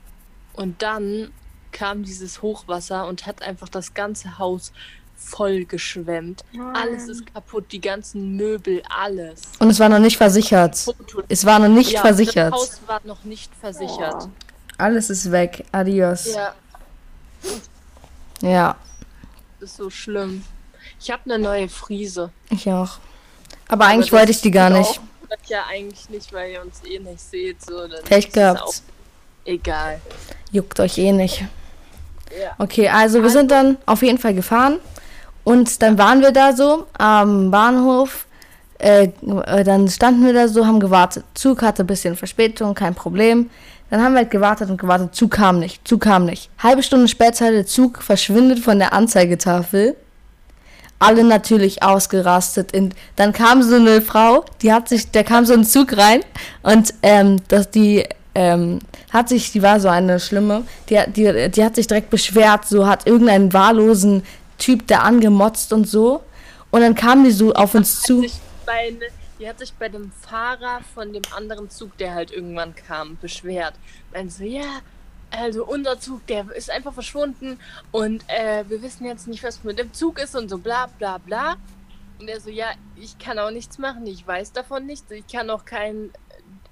Und 0.54 0.82
dann 0.82 1.32
kam 1.72 2.04
dieses 2.04 2.42
Hochwasser 2.42 3.08
und 3.08 3.26
hat 3.26 3.42
einfach 3.42 3.68
das 3.70 3.94
ganze 3.94 4.38
Haus 4.38 4.72
voll 5.20 5.66
geschwemmt. 5.66 6.44
Alles 6.74 7.08
ist 7.08 7.34
kaputt, 7.34 7.72
die 7.72 7.82
ganzen 7.82 8.36
Möbel, 8.36 8.82
alles. 8.90 9.42
Und 9.60 9.70
es 9.70 9.80
war 9.80 9.90
noch 9.90 10.00
nicht 10.00 10.18
versichert. 10.18 10.86
Es 11.28 11.46
war 11.46 11.60
noch 11.60 11.68
nicht 11.68 11.92
ja, 11.92 12.02
versichert. 12.02 12.54
Das 12.54 12.60
Haus 12.60 12.82
war 12.88 13.02
noch 13.04 13.24
nicht 13.24 13.52
versichert. 13.60 14.24
Oh. 14.26 14.30
Alles 14.78 15.10
ist 15.10 15.32
weg. 15.32 15.66
Adios. 15.72 16.34
Ja. 16.34 16.56
Ja, 18.42 18.78
das 19.60 19.72
ist 19.72 19.78
so 19.78 19.90
schlimm. 19.90 20.44
Ich 21.00 21.12
habe 21.12 21.24
eine 21.26 21.40
neue 21.40 21.68
Frise. 21.68 22.32
ich 22.50 22.70
auch. 22.70 22.98
Aber 23.68 23.86
eigentlich 23.86 24.12
das 24.12 24.20
wollte 24.20 24.32
ich 24.32 24.42
die 24.42 24.52
gar 24.52 24.72
ich 24.72 24.78
nicht. 24.78 25.02
ja 25.48 25.66
eigentlich 25.70 26.10
nicht, 26.10 26.32
weil 26.32 26.52
ihr 26.52 26.62
uns 26.62 26.82
eh 26.86 27.00
nicht 27.00 27.20
seht. 27.20 27.64
So, 27.66 27.88
dann 27.88 28.04
Pech 28.04 28.32
gehabt. 28.32 28.82
Egal. 29.46 30.00
Juckt 30.52 30.80
euch 30.80 30.98
eh 30.98 31.12
nicht. 31.12 31.44
Ja. 32.40 32.56
Okay, 32.58 32.88
also 32.88 33.22
wir 33.22 33.30
sind 33.30 33.52
dann 33.52 33.78
auf 33.86 34.02
jeden 34.02 34.18
Fall 34.18 34.34
gefahren 34.34 34.80
und 35.50 35.82
dann 35.82 35.98
waren 35.98 36.22
wir 36.22 36.32
da 36.32 36.54
so 36.54 36.86
am 37.00 37.50
Bahnhof. 37.50 38.28
Äh, 38.78 39.10
äh, 39.48 39.64
dann 39.64 39.88
standen 39.88 40.24
wir 40.24 40.32
da 40.32 40.48
so, 40.48 40.68
haben 40.68 40.80
gewartet. 40.80 41.24
Zug 41.34 41.64
hatte 41.64 41.84
ein 41.84 41.88
bisschen 41.88 42.16
Verspätung, 42.16 42.76
kein 42.76 42.94
Problem. 42.94 43.50
Dann 43.90 44.04
haben 44.04 44.14
wir 44.14 44.20
halt 44.20 44.30
gewartet 44.30 44.70
und 44.70 44.80
gewartet. 44.80 45.16
Zug 45.16 45.32
kam 45.32 45.58
nicht, 45.58 45.88
Zug 45.88 46.02
kam 46.02 46.26
nicht. 46.26 46.52
Halbe 46.60 46.84
Stunde 46.84 47.08
später, 47.08 47.50
der 47.50 47.66
Zug 47.66 48.04
verschwindet 48.04 48.60
von 48.60 48.78
der 48.78 48.94
Anzeigetafel. 48.94 49.96
Alle 51.00 51.24
natürlich 51.24 51.82
ausgerastet. 51.82 52.72
In, 52.72 52.94
dann 53.16 53.34
kam 53.34 53.64
so 53.64 53.78
eine 53.78 54.04
Frau, 54.04 54.46
die 54.62 54.72
hat 54.72 54.88
sich, 54.88 55.10
da 55.10 55.24
kam 55.24 55.46
so 55.46 55.54
ein 55.54 55.64
Zug 55.64 55.98
rein 55.98 56.20
und 56.62 56.94
ähm, 57.02 57.38
dass 57.48 57.72
die 57.72 58.08
ähm, 58.36 58.80
hat 59.12 59.30
sich, 59.30 59.52
die 59.52 59.64
war 59.64 59.80
so 59.80 59.88
eine 59.88 60.20
schlimme, 60.20 60.64
die, 60.90 61.00
die, 61.08 61.50
die 61.50 61.64
hat 61.64 61.76
sich 61.76 61.88
direkt 61.88 62.12
beschwert, 62.12 62.68
so 62.68 62.88
hat 62.88 63.08
irgendeinen 63.08 63.52
wahllosen 63.52 64.24
Typ 64.60 64.86
da 64.88 65.00
angemotzt 65.00 65.74
und 65.74 65.88
so. 65.88 66.24
Und 66.72 66.82
dann 66.82 66.94
kam 66.94 67.24
die 67.24 67.32
so 67.32 67.54
auf 67.54 67.74
uns 67.74 68.02
zu. 68.02 68.24
Bei, 68.66 68.92
ne- 68.92 69.08
die 69.40 69.50
hat 69.50 69.58
sich 69.58 69.74
bei 69.74 69.90
dem 69.90 70.12
Fahrer 70.12 70.82
von 70.94 71.12
dem 71.14 71.24
anderen 71.36 71.70
Zug, 71.70 71.98
der 71.98 72.14
halt 72.14 72.32
irgendwann 72.32 72.76
kam, 72.76 73.18
beschwert. 73.20 73.74
Dann 74.14 74.30
so, 74.30 74.44
ja, 74.44 74.82
also 75.32 75.66
unser 75.66 76.00
Zug, 76.00 76.26
der 76.28 76.52
ist 76.56 76.70
einfach 76.70 76.94
verschwunden 76.94 77.60
und 77.92 78.24
äh, 78.28 78.64
wir 78.68 78.82
wissen 78.82 79.06
jetzt 79.06 79.28
nicht, 79.28 79.44
was 79.44 79.64
mit 79.64 79.80
dem 79.80 79.94
Zug 79.94 80.20
ist 80.20 80.36
und 80.36 80.50
so 80.50 80.58
bla 80.58 80.88
bla 80.98 81.18
bla. 81.18 81.56
Und 82.20 82.28
er 82.28 82.42
so, 82.42 82.50
ja, 82.50 82.68
ich 82.98 83.18
kann 83.18 83.40
auch 83.40 83.52
nichts 83.52 83.78
machen, 83.78 84.06
ich 84.06 84.28
weiß 84.28 84.52
davon 84.52 84.86
nichts, 84.86 85.10
ich 85.10 85.26
kann 85.28 85.50
auch 85.50 85.64
keinen 85.66 86.12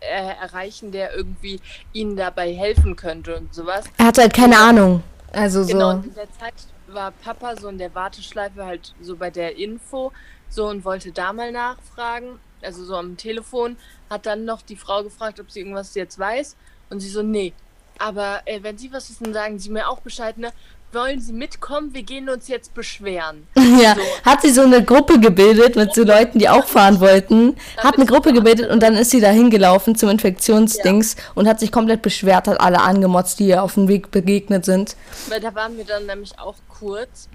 äh, 0.02 0.34
erreichen, 0.42 0.92
der 0.92 1.16
irgendwie 1.16 1.62
ihnen 1.94 2.18
dabei 2.18 2.54
helfen 2.54 2.96
könnte 2.96 3.38
und 3.38 3.54
sowas. 3.54 3.86
Er 3.98 4.08
hatte 4.08 4.22
halt 4.22 4.34
keine 4.34 4.58
Ahnung. 4.60 5.04
Also 5.32 5.64
so. 5.64 5.70
Genau, 5.70 5.92
in 5.92 6.14
der 6.14 6.32
Zeit 6.38 6.54
war 6.88 7.12
Papa 7.12 7.56
so 7.56 7.68
in 7.68 7.78
der 7.78 7.94
Warteschleife 7.94 8.66
halt 8.66 8.94
so 9.02 9.16
bei 9.16 9.30
der 9.30 9.58
Info 9.58 10.12
so 10.50 10.68
und 10.68 10.86
wollte 10.86 11.12
da 11.12 11.34
mal 11.34 11.52
nachfragen, 11.52 12.40
also 12.62 12.84
so 12.86 12.96
am 12.96 13.18
Telefon, 13.18 13.78
hat 14.10 14.26
dann 14.26 14.46
noch 14.46 14.62
die 14.62 14.76
Frau 14.76 15.04
gefragt, 15.04 15.40
ob 15.40 15.52
sie 15.52 15.60
irgendwas 15.60 15.94
jetzt 15.96 16.18
weiß 16.18 16.56
und 16.90 17.00
sie 17.00 17.10
so, 17.10 17.22
nee. 17.22 17.54
Aber 18.00 18.42
äh, 18.46 18.62
wenn 18.62 18.78
Sie 18.78 18.92
was 18.94 19.10
wissen, 19.10 19.34
sagen 19.34 19.58
Sie 19.58 19.72
mir 19.72 19.90
auch 19.90 20.02
Bescheid, 20.02 20.38
ne? 20.38 20.54
Wollen 20.94 21.20
Sie 21.20 21.34
mitkommen? 21.34 21.94
Wir 21.94 22.04
gehen 22.04 22.30
uns 22.30 22.48
jetzt 22.48 22.74
beschweren. 22.74 23.46
Ja, 23.82 23.96
So. 23.96 24.02
hat 24.26 24.42
sie 24.42 24.50
so 24.52 24.62
eine 24.62 24.84
Gruppe 24.84 25.20
gebildet 25.20 25.76
mit 25.76 25.94
so 25.94 26.04
Leuten, 26.04 26.40
die 26.40 26.48
auch 26.50 26.66
fahren 26.66 27.00
wollten. 27.00 27.56
Hat 27.78 27.96
eine 27.96 28.06
Gruppe 28.06 28.34
gebildet 28.34 28.72
und 28.72 28.82
dann 28.82 28.96
ist 28.96 29.12
sie 29.12 29.20
da 29.20 29.30
hingelaufen 29.30 29.96
zum 29.96 30.10
Infektionsdings 30.10 31.16
und 31.36 31.48
hat 31.48 31.60
sich 31.60 31.72
komplett 31.72 32.02
beschwert, 32.02 32.48
hat 32.48 32.60
alle 32.62 32.80
angemotzt, 32.82 33.40
die 33.40 33.48
ihr 33.50 33.62
auf 33.62 33.74
dem 33.76 33.88
Weg 33.88 34.10
begegnet 34.10 34.66
sind. 34.66 34.96
Weil 35.30 35.42
da 35.42 35.54
waren 35.54 35.78
wir 35.78 35.84
dann 35.86 36.06
nämlich 36.08 36.40
auch 36.40 36.56
kurz 36.70 37.28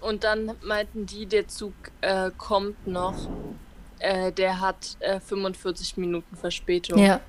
und 0.00 0.24
dann 0.24 0.52
meinten 0.62 1.06
die, 1.06 1.26
der 1.26 1.48
Zug 1.48 1.72
äh, 2.00 2.30
kommt 2.36 2.86
noch. 2.86 3.14
Äh, 4.00 4.32
der 4.32 4.60
hat 4.60 4.96
äh, 5.00 5.20
45 5.20 5.96
Minuten 5.96 6.36
Verspätung. 6.36 6.98
Ja. 6.98 7.20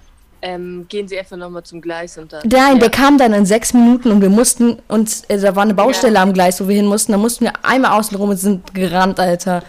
Ähm, 0.42 0.86
gehen 0.90 1.08
Sie 1.08 1.18
einfach 1.18 1.38
nochmal 1.38 1.64
zum 1.64 1.82
Gleis 1.82 2.18
und 2.18 2.32
dann. 2.34 2.42
Nein, 2.48 2.74
ja. 2.76 2.80
der 2.80 2.90
kam 2.90 3.18
dann 3.18 3.34
in 3.34 3.46
sechs 3.46 3.74
Minuten 3.74 4.12
und 4.12 4.22
wir 4.22 4.30
mussten 4.30 4.80
uns, 4.88 5.24
äh, 5.26 5.40
da 5.40 5.56
war 5.56 5.64
eine 5.64 5.74
Baustelle 5.74 6.16
Ja. 6.16 6.22
am 6.24 6.34
Gleis, 6.34 6.62
wo 6.62 6.68
wir 6.68 6.76
hin 6.76 6.86
mussten, 6.86 7.12
da 7.12 7.18
mussten 7.18 7.46
wir 7.46 7.54
einmal 7.64 7.92
außen 8.00 8.16
rum 8.18 8.30
und 8.30 8.38
sind 8.38 8.74
gerannt, 8.74 9.20
Alter. 9.20 9.64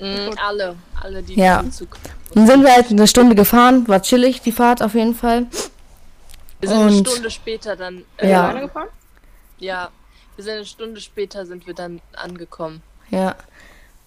Mhm, 0.00 0.30
alle, 0.46 0.76
alle, 1.02 1.22
die 1.22 1.34
Ja. 1.34 1.58
diesen 1.58 1.72
Zug. 1.72 1.96
Dann 2.34 2.46
sind 2.46 2.62
wir 2.62 2.72
halt 2.72 2.90
eine 2.90 3.06
Stunde 3.06 3.34
gefahren, 3.34 3.86
war 3.88 4.00
chillig, 4.02 4.40
die 4.40 4.52
Fahrt 4.52 4.82
auf 4.82 4.94
jeden 4.94 5.14
Fall. 5.14 5.46
Wir 6.60 6.68
sind 6.68 6.78
eine 6.78 6.96
Und- 6.96 7.08
Stunde 7.08 7.30
später 7.30 7.74
dann. 7.76 8.04
Äh, 8.18 8.30
Ja. 8.30 8.52
gefahren? 8.52 8.88
ja. 9.58 9.88
Wir 10.36 10.44
sind 10.44 10.54
eine 10.54 10.64
Stunde 10.66 11.00
später 11.02 11.44
sind 11.44 11.66
wir 11.66 11.74
dann 11.74 12.00
angekommen. 12.16 12.80
Ja. 13.10 13.34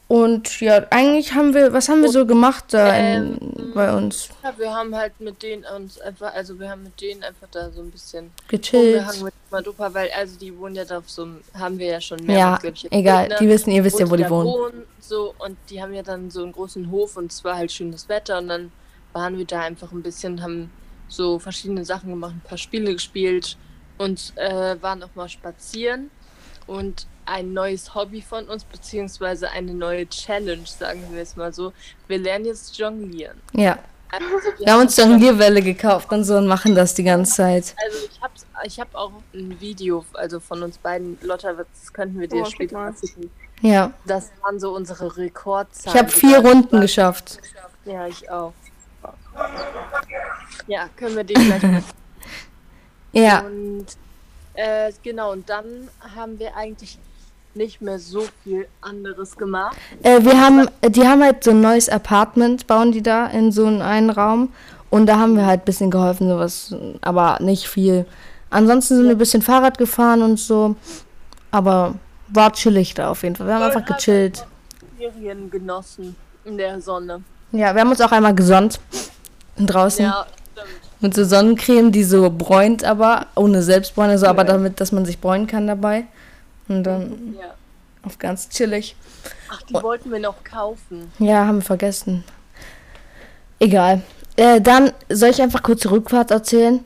Und 0.08 0.60
ja, 0.60 0.86
eigentlich 0.90 1.34
haben 1.34 1.54
wir, 1.54 1.72
was 1.74 1.88
haben 1.90 2.02
wir 2.02 2.10
so 2.10 2.26
gemacht 2.26 2.66
da 2.70 2.96
in, 2.96 3.38
Ähm, 3.42 3.72
bei 3.74 3.96
uns? 3.96 4.30
Ja, 4.44 4.54
wir 4.58 4.72
haben 4.74 4.94
halt 4.96 5.20
mit 5.20 5.42
denen 5.42 5.64
uns 5.76 6.00
einfach, 6.00 6.34
also 6.34 6.60
wir 6.60 6.70
haben 6.70 6.84
mit 6.84 7.00
denen 7.00 7.24
einfach 7.24 7.48
da 7.50 7.72
so 7.72 7.82
ein 7.82 7.90
bisschen 7.90 8.32
Gechillt. 8.48 9.04
mit 9.22 9.68
Opa, 9.68 9.94
weil 9.94 10.10
also 10.12 10.38
die 10.38 10.56
wohnen 10.58 10.76
ja 10.76 10.86
da 10.86 10.98
auf 10.98 11.10
so 11.10 11.24
einem, 11.24 11.42
haben 11.54 11.80
wir 11.80 11.88
ja 11.88 12.02
schon 12.02 12.30
Ja, 12.30 12.58
glaub 12.58 12.74
ich, 12.74 12.92
egal, 12.92 13.24
erzählt, 13.24 13.40
die 13.40 13.48
wissen, 13.48 13.72
ihr 13.72 13.84
wisst 13.84 14.00
ja, 14.00 14.10
wo 14.10 14.16
die 14.16 14.24
da 14.24 14.30
wohnen. 14.30 14.84
So, 15.00 15.34
und 15.40 15.58
die 15.70 15.82
haben 15.82 15.94
ja 15.94 16.04
dann 16.04 16.30
so 16.30 16.44
einen 16.44 16.52
großen 16.52 16.92
Hof 16.92 17.18
und 17.18 17.32
es 17.32 17.44
war 17.44 17.56
halt 17.56 17.72
schönes 17.72 18.10
Wetter 18.10 18.40
und 18.40 18.50
dann 18.50 18.72
waren 19.14 19.38
wir 19.38 19.46
da 19.46 19.62
einfach 19.62 19.92
ein 19.92 20.02
bisschen, 20.02 20.42
haben 20.44 20.70
so 21.08 21.40
verschiedene 21.40 21.86
Sachen 21.86 22.10
gemacht, 22.10 22.34
ein 22.34 22.48
paar 22.48 22.58
Spiele 22.58 22.94
gespielt 22.94 23.58
und 23.98 24.34
äh, 24.36 24.76
waren 24.82 25.02
auch 25.04 25.16
mal 25.16 25.30
spazieren 25.30 26.12
und 26.68 27.08
ein 27.26 27.54
neues 27.54 27.96
Hobby 27.96 28.22
von 28.22 28.46
uns, 28.50 28.64
beziehungsweise 28.66 29.50
eine 29.50 29.74
neue 29.74 30.08
Challenge, 30.10 30.66
sagen 30.66 31.02
wir 31.12 31.22
es 31.22 31.36
mal 31.36 31.54
so. 31.54 31.72
Wir 32.08 32.18
lernen 32.18 32.46
jetzt 32.46 32.78
jonglieren. 32.78 33.40
Ja. 33.54 33.78
Also 34.12 34.26
Wir 34.60 34.74
haben 34.74 34.82
uns 34.82 34.96
Jonglierwelle 34.96 35.62
gekauft 35.64 36.12
und 36.12 36.24
so 36.24 36.36
und 36.38 36.46
machen 36.48 36.76
das 36.76 36.94
die 36.94 37.04
ganze 37.04 37.34
Zeit. 37.34 37.74
Also 37.84 37.98
ich 38.12 38.22
hab's, 38.22 38.46
ich 38.64 38.80
hab 38.80 38.94
auch 38.94 39.12
ein 39.34 39.60
Video, 39.60 40.06
also 40.14 40.40
von 40.40 40.62
uns 40.62 40.78
beiden, 40.78 41.18
Lotta, 41.22 41.54
das 41.54 41.92
könnten 41.94 42.20
wir 42.20 42.28
dir 42.28 42.44
Oh, 42.44 42.46
später 42.46 42.76
mal. 42.78 42.94
schicken. 42.96 43.32
Ja. 43.62 43.92
Das 44.06 44.30
waren 44.44 44.60
so 44.60 44.76
unsere 44.76 45.08
Ich 45.08 45.18
Rekordzahlen. 45.18 45.98
habe 46.00 46.10
vier 46.12 46.40
Runden 46.40 46.80
geschafft. 46.82 47.40
Ja, 47.86 48.06
ich 48.06 48.30
auch. 48.30 48.54
Ja, 50.68 50.90
können 50.96 51.16
wir 51.16 51.24
den 51.24 51.36
gleich 51.46 51.62
machen. 51.64 51.84
Ja. 53.14 53.40
Und 53.42 53.86
äh, 54.54 54.92
genau, 55.04 55.32
und 55.32 55.50
dann 55.50 55.88
haben 56.16 56.40
wir 56.40 56.56
eigentlich 56.56 56.98
nicht 57.56 57.82
mehr 57.82 58.00
so 58.00 58.26
viel 58.44 58.68
anderes 58.82 59.38
gemacht. 59.38 59.78
Äh, 60.02 60.24
wir 60.24 60.40
haben, 60.40 60.68
die 60.88 61.08
haben 61.08 61.24
halt 61.24 61.44
so 61.44 61.52
ein 61.52 61.62
neues 61.62 61.90
Apartment, 61.90 62.68
bauen 62.68 62.92
die 62.92 63.04
da 63.04 63.28
in 63.28 63.52
so 63.52 63.66
einen, 63.66 64.10
Raum. 64.10 64.54
Und 64.90 65.08
da 65.08 65.18
haben 65.18 65.36
wir 65.36 65.46
halt 65.46 65.62
ein 65.62 65.66
bisschen 65.66 65.92
geholfen, 65.92 66.30
sowas, 66.30 66.76
aber 67.02 67.38
nicht 67.42 67.68
viel. 67.68 68.06
Ansonsten 68.50 68.98
sind 68.98 69.06
wir 69.06 69.16
ein 69.16 69.18
bisschen 69.18 69.42
Fahrrad 69.42 69.78
gefahren 69.78 70.22
und 70.22 70.40
so. 70.40 70.76
Aber 71.50 71.96
war 72.28 72.52
chillig 72.54 72.94
da 72.94 73.10
auf 73.10 73.24
jeden 73.24 73.36
Fall. 73.36 73.48
Wir 73.48 73.56
haben 73.56 73.64
einfach 73.64 73.86
gechillt. 73.86 74.46
Ferien 74.98 75.50
genossen 75.50 76.16
in 76.46 76.58
der 76.58 76.80
Sonne. 76.80 77.24
Ja, 77.52 77.74
wir 77.74 77.82
haben 77.82 77.90
uns 77.90 78.02
auch 78.02 78.12
einmal 78.12 78.36
gesonnt. 78.36 78.80
Draußen. 79.58 80.06
Ja. 80.06 80.26
Mit 81.04 81.14
so 81.14 81.26
Sonnencreme, 81.26 81.92
die 81.92 82.06
so 82.06 82.30
bräunt, 82.30 82.86
aber 82.86 83.28
ohne 83.36 83.62
Selbstbräune, 83.62 84.18
so, 84.18 84.26
aber 84.26 84.44
Ja. 84.44 84.54
damit, 84.54 84.80
dass 84.80 84.94
man 84.94 85.04
sich 85.06 85.20
bräunen 85.20 85.48
kann 85.48 85.68
dabei. 85.68 86.06
Und 86.70 86.84
dann 86.86 87.36
Ja. 87.38 87.54
auf 88.04 88.18
ganz 88.18 88.48
chillig. 88.48 88.96
Ach, 89.52 89.62
die 89.64 89.74
wollten 89.74 90.12
wir 90.14 90.20
noch 90.20 90.46
kaufen. 90.46 91.12
Ja, 91.20 91.46
haben 91.46 91.58
wir 91.58 91.62
vergessen. 91.62 92.24
Egal. 93.60 94.02
Äh, 94.38 94.62
dann 94.62 94.92
soll 95.10 95.30
ich 95.32 95.42
einfach 95.42 95.62
kurz 95.62 95.82
die 95.82 95.90
Rückfahrt 95.90 96.32
erzählen? 96.32 96.80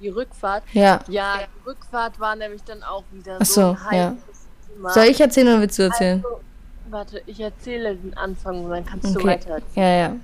Die 0.00 0.08
Rückfahrt. 0.08 0.64
Ja. 0.72 0.98
Ja, 1.06 1.38
die 1.46 1.68
Rückfahrt 1.68 2.18
war 2.18 2.34
nämlich 2.34 2.62
dann 2.64 2.82
auch 2.82 3.04
wieder 3.12 3.38
Ach 3.40 3.46
so 3.46 3.54
so, 3.54 3.76
ein 3.88 3.96
ja. 3.96 4.16
Thema. 4.74 4.90
Soll 4.90 5.04
ich 5.04 5.20
erzählen 5.20 5.46
oder 5.48 5.60
willst 5.60 5.78
du 5.78 5.84
erzählen? 5.84 6.24
Also, 6.24 6.40
warte, 6.90 7.22
ich 7.26 7.38
erzähle 7.38 7.94
den 7.94 8.16
Anfang 8.16 8.64
und 8.64 8.70
dann 8.72 8.84
kannst 8.84 9.14
du 9.14 9.20
Okay. 9.20 9.28
weiter. 9.28 9.58
Ja, 9.76 9.88
ja. 9.96 10.16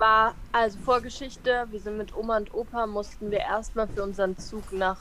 War 0.00 0.34
also 0.52 0.78
Vorgeschichte, 0.78 1.66
wir 1.70 1.78
sind 1.78 1.98
mit 1.98 2.16
Oma 2.16 2.38
und 2.38 2.54
Opa, 2.54 2.86
mussten 2.86 3.30
wir 3.30 3.40
erstmal 3.40 3.86
für 3.86 4.02
unseren 4.02 4.36
Zug 4.38 4.72
nach 4.72 4.96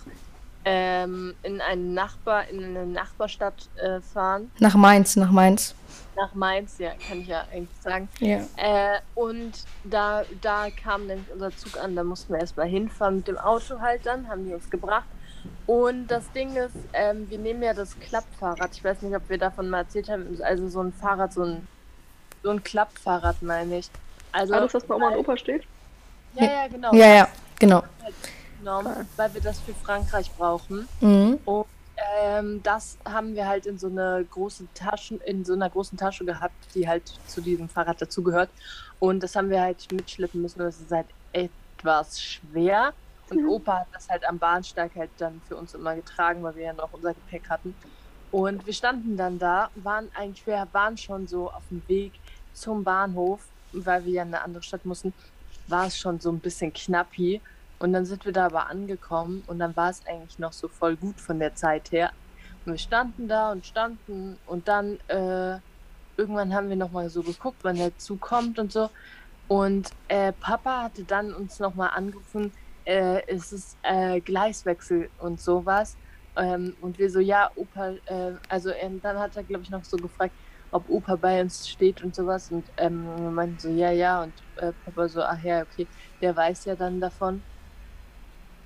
ähm, 0.65 1.35
in 1.41 1.61
eine 1.61 1.81
Nachbar, 1.81 2.49
in 2.49 2.61
eine 2.61 2.85
Nachbarstadt 2.85 3.69
äh, 3.77 4.01
fahren. 4.01 4.51
Nach 4.59 4.75
Mainz, 4.75 5.15
nach 5.15 5.31
Mainz. 5.31 5.73
Nach 6.17 6.35
Mainz, 6.35 6.79
ja, 6.79 6.91
kann 7.07 7.21
ich 7.21 7.27
ja 7.27 7.45
eigentlich 7.49 7.79
sagen. 7.79 8.09
Ja. 8.19 8.39
Äh, 8.57 8.99
und 9.15 9.53
da, 9.85 10.23
da 10.41 10.67
kam 10.69 11.07
nämlich 11.07 11.31
unser 11.31 11.55
Zug 11.55 11.81
an, 11.81 11.95
da 11.95 12.03
mussten 12.03 12.33
wir 12.33 12.41
erstmal 12.41 12.67
hinfahren 12.67 13.17
mit 13.17 13.29
dem 13.29 13.37
Auto 13.37 13.79
halt 13.79 14.05
dann, 14.05 14.27
haben 14.27 14.45
die 14.45 14.53
uns 14.53 14.69
gebracht. 14.69 15.07
Und 15.65 16.07
das 16.07 16.29
Ding 16.33 16.57
ist, 16.57 16.75
ähm, 16.91 17.29
wir 17.29 17.37
nehmen 17.37 17.63
ja 17.63 17.73
das 17.73 17.97
Klappfahrrad. 18.01 18.71
Ich 18.73 18.83
weiß 18.83 19.01
nicht, 19.03 19.15
ob 19.15 19.29
wir 19.29 19.37
davon 19.37 19.69
mal 19.69 19.79
erzählt 19.79 20.09
haben. 20.09 20.37
Also 20.43 20.67
so 20.67 20.81
ein 20.81 20.91
Fahrrad, 20.91 21.31
so 21.31 21.43
ein, 21.43 21.67
so 22.43 22.49
ein 22.49 22.61
Klappfahrrad 22.63 23.41
meine 23.41 23.77
ich. 23.77 23.89
Also, 24.31 24.53
Alles, 24.53 24.73
was 24.73 24.83
bei 24.83 24.95
Oma 24.95 25.09
und 25.09 25.17
Opa 25.17 25.37
steht? 25.37 25.63
Ja, 26.35 26.45
ja, 26.45 26.67
genau. 26.67 26.93
Ja, 26.93 27.07
ja, 27.07 27.27
genau. 27.57 27.83
Genommen, 28.59 29.07
weil 29.15 29.33
wir 29.33 29.41
das 29.41 29.59
für 29.59 29.73
Frankreich 29.73 30.29
brauchen. 30.37 30.87
Mhm. 31.01 31.39
Und 31.45 31.65
ähm, 32.21 32.61
das 32.63 32.97
haben 33.05 33.35
wir 33.35 33.47
halt 33.47 33.65
in 33.65 33.77
so 33.77 33.87
eine 33.87 34.25
große 34.29 34.67
Taschen, 34.73 35.19
in 35.21 35.43
so 35.45 35.53
einer 35.53 35.69
großen 35.69 35.97
Tasche 35.97 36.25
gehabt, 36.25 36.55
die 36.75 36.87
halt 36.87 37.03
zu 37.27 37.41
diesem 37.41 37.69
Fahrrad 37.69 38.01
dazugehört. 38.01 38.49
Und 38.99 39.23
das 39.23 39.35
haben 39.35 39.49
wir 39.49 39.61
halt 39.61 39.91
mitschleppen 39.91 40.41
müssen. 40.41 40.59
Das 40.59 40.79
ist 40.79 40.91
halt 40.91 41.07
etwas 41.33 42.21
schwer. 42.21 42.93
Und 43.29 43.47
Opa 43.47 43.79
hat 43.79 43.87
das 43.93 44.09
halt 44.09 44.27
am 44.27 44.39
Bahnsteig 44.39 44.91
halt 44.95 45.11
dann 45.17 45.41
für 45.47 45.55
uns 45.55 45.73
immer 45.73 45.95
getragen, 45.95 46.41
weil 46.43 46.55
wir 46.55 46.63
ja 46.63 46.73
noch 46.73 46.89
unser 46.91 47.13
Gepäck 47.13 47.49
hatten. 47.49 47.75
Und 48.31 48.65
wir 48.65 48.73
standen 48.73 49.17
dann 49.17 49.39
da, 49.39 49.69
waren 49.75 50.09
eigentlich, 50.15 50.45
wir 50.45 50.67
waren 50.71 50.97
schon 50.97 51.27
so 51.27 51.49
auf 51.49 51.63
dem 51.69 51.81
Weg 51.87 52.13
zum 52.53 52.83
Bahnhof, 52.83 53.41
weil 53.73 54.05
wir 54.05 54.13
ja 54.13 54.23
in 54.23 54.33
eine 54.33 54.43
andere 54.43 54.63
Stadt 54.63 54.85
mussten, 54.85 55.13
war 55.67 55.87
es 55.87 55.97
schon 55.97 56.19
so 56.19 56.31
ein 56.31 56.39
bisschen 56.39 56.73
knappi. 56.73 57.41
Und 57.79 57.93
dann 57.93 58.05
sind 58.05 58.25
wir 58.25 58.33
da 58.33 58.47
aber 58.47 58.67
angekommen 58.67 59.43
und 59.47 59.59
dann 59.59 59.75
war 59.77 59.89
es 59.89 60.05
eigentlich 60.05 60.37
noch 60.37 60.51
so 60.51 60.67
voll 60.67 60.97
gut 60.97 61.19
von 61.19 61.39
der 61.39 61.55
Zeit 61.55 61.91
her. 61.91 62.11
Und 62.65 62.73
wir 62.73 62.77
standen 62.77 63.29
da 63.29 63.51
und 63.51 63.65
standen 63.65 64.37
und 64.45 64.67
dann 64.67 64.99
äh, 65.07 65.59
irgendwann 66.17 66.53
haben 66.53 66.67
wir 66.67 66.75
nochmal 66.75 67.09
so 67.09 67.23
geguckt, 67.23 67.59
wann 67.61 67.77
der 67.77 67.97
Zug 67.97 68.19
kommt 68.19 68.59
und 68.59 68.73
so. 68.73 68.89
Und 69.47 69.91
äh, 70.09 70.33
Papa 70.33 70.83
hatte 70.83 71.03
dann 71.05 71.33
uns 71.33 71.59
nochmal 71.59 71.91
angerufen, 71.95 72.51
äh, 72.85 73.25
es 73.27 73.53
ist 73.53 73.77
äh, 73.83 74.19
Gleiswechsel 74.19 75.09
und 75.19 75.39
sowas. 75.39 75.95
Ähm, 76.35 76.75
und 76.81 76.99
wir 76.99 77.09
so, 77.09 77.19
ja, 77.19 77.49
Opa, 77.55 77.91
äh, 78.05 78.33
also 78.49 78.71
ähm, 78.71 78.99
dann 79.01 79.17
hat 79.17 79.35
er, 79.37 79.43
glaube 79.43 79.63
ich, 79.63 79.69
noch 79.69 79.83
so 79.83 79.97
gefragt, 79.97 80.33
ob 80.71 80.89
Opa 80.89 81.15
bei 81.15 81.41
uns 81.41 81.67
steht 81.67 82.03
und 82.03 82.15
sowas. 82.15 82.51
Und 82.51 82.65
ähm, 82.77 83.05
wir 83.17 83.31
meinten 83.31 83.59
so, 83.59 83.69
ja, 83.69 83.91
ja. 83.91 84.23
Und 84.23 84.33
äh, 84.57 84.71
Papa 84.85 85.07
so, 85.07 85.21
ach 85.21 85.41
ja, 85.43 85.61
okay, 85.61 85.87
der 86.21 86.35
weiß 86.35 86.65
ja 86.65 86.75
dann 86.75 86.99
davon. 86.99 87.41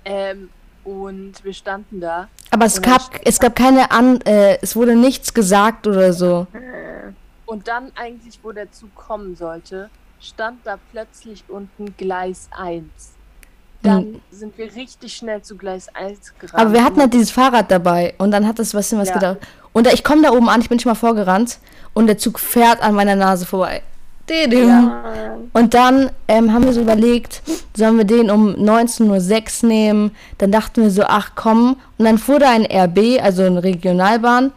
Ähm, 0.04 0.50
und 0.84 1.42
wir 1.42 1.54
standen 1.54 2.00
da. 2.00 2.28
Aber 2.50 2.66
es 2.66 2.80
gab, 2.80 3.10
es 3.24 3.40
gab 3.40 3.56
keine 3.56 3.90
An, 3.90 4.20
äh, 4.22 4.58
es 4.60 4.76
wurde 4.76 4.94
nichts 4.94 5.32
gesagt 5.32 5.86
oder 5.86 6.12
so. 6.12 6.46
Und 7.46 7.68
dann 7.68 7.90
eigentlich, 7.94 8.38
wo 8.42 8.52
der 8.52 8.70
Zug 8.70 8.94
kommen 8.94 9.34
sollte, 9.34 9.88
stand 10.20 10.60
da 10.64 10.78
plötzlich 10.92 11.44
unten 11.48 11.96
Gleis 11.96 12.48
1. 12.50 13.13
Dann 13.84 14.20
sind 14.30 14.56
wir 14.58 14.74
richtig 14.74 15.14
schnell 15.14 15.42
zu 15.42 15.56
Gleis 15.56 15.88
1 15.94 16.32
gerannt. 16.38 16.60
Aber 16.60 16.72
wir 16.72 16.84
hatten 16.84 17.00
halt 17.00 17.12
dieses 17.14 17.30
Fahrrad 17.30 17.70
dabei 17.70 18.14
und 18.18 18.30
dann 18.30 18.46
hat 18.46 18.58
das 18.58 18.74
was 18.74 18.96
was 18.96 19.08
Ja. 19.08 19.14
gedacht. 19.14 19.36
Und 19.72 19.86
ich 19.92 20.02
komme 20.04 20.22
da 20.22 20.32
oben 20.32 20.48
an, 20.48 20.60
ich 20.60 20.68
bin 20.68 20.78
schon 20.80 20.90
mal 20.90 20.94
vorgerannt 20.96 21.58
und 21.92 22.06
der 22.06 22.18
Zug 22.18 22.38
fährt 22.38 22.82
an 22.82 22.94
meiner 22.94 23.14
Nase 23.16 23.44
vorbei. 23.46 23.82
Ja. 24.30 25.36
Und 25.52 25.74
dann 25.74 26.10
ähm, 26.28 26.52
haben 26.52 26.64
wir 26.64 26.72
so 26.72 26.80
überlegt, 26.80 27.42
sollen 27.76 27.98
wir 27.98 28.04
den 28.06 28.30
um 28.30 28.54
19.06 28.54 29.62
Uhr 29.64 29.68
nehmen? 29.68 30.16
Dann 30.38 30.50
dachten 30.50 30.82
wir 30.82 30.90
so, 30.90 31.02
ach 31.04 31.32
komm. 31.34 31.76
Und 31.98 32.04
dann 32.06 32.16
fuhr 32.16 32.38
da 32.38 32.50
ein 32.50 32.64
RB, 32.64 33.22
also 33.22 33.42
eine 33.42 33.62
Regionalbahn, 33.62 34.52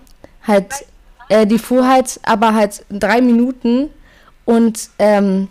halt, 0.48 0.86
äh, 1.28 1.46
die 1.46 1.60
fuhr 1.60 1.86
halt, 1.86 2.18
aber 2.24 2.54
halt 2.54 2.86
drei 2.90 3.20
Minuten 3.20 3.90
und, 4.46 4.90
ähm, 5.00 5.50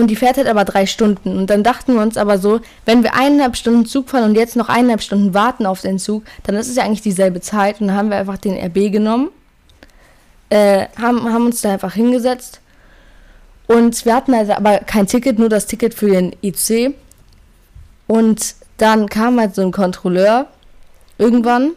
und 0.00 0.08
die 0.08 0.16
fährt 0.16 0.36
halt 0.36 0.48
aber 0.48 0.64
drei 0.64 0.86
Stunden. 0.86 1.36
Und 1.36 1.48
dann 1.48 1.62
dachten 1.62 1.94
wir 1.94 2.02
uns 2.02 2.16
aber 2.16 2.38
so, 2.38 2.60
wenn 2.86 3.02
wir 3.02 3.14
eineinhalb 3.14 3.56
Stunden 3.56 3.86
Zug 3.86 4.10
fahren 4.10 4.24
und 4.24 4.34
jetzt 4.34 4.56
noch 4.56 4.68
eineinhalb 4.68 5.02
Stunden 5.02 5.34
warten 5.34 5.66
auf 5.66 5.82
den 5.82 5.98
Zug, 5.98 6.24
dann 6.44 6.56
ist 6.56 6.68
es 6.68 6.76
ja 6.76 6.84
eigentlich 6.84 7.02
dieselbe 7.02 7.40
Zeit. 7.40 7.80
Und 7.80 7.88
dann 7.88 7.96
haben 7.96 8.10
wir 8.10 8.16
einfach 8.16 8.38
den 8.38 8.56
RB 8.56 8.90
genommen, 8.90 9.30
äh, 10.48 10.86
haben, 11.00 11.32
haben 11.32 11.46
uns 11.46 11.60
da 11.60 11.72
einfach 11.72 11.94
hingesetzt. 11.94 12.60
Und 13.66 14.04
wir 14.04 14.14
hatten 14.14 14.34
also 14.34 14.52
aber 14.52 14.78
kein 14.78 15.06
Ticket, 15.06 15.38
nur 15.38 15.48
das 15.48 15.66
Ticket 15.66 15.94
für 15.94 16.10
den 16.10 16.34
IC. 16.42 16.94
Und 18.06 18.54
dann 18.78 19.08
kam 19.08 19.38
halt 19.38 19.54
so 19.54 19.62
ein 19.62 19.70
Kontrolleur 19.70 20.46
irgendwann. 21.18 21.72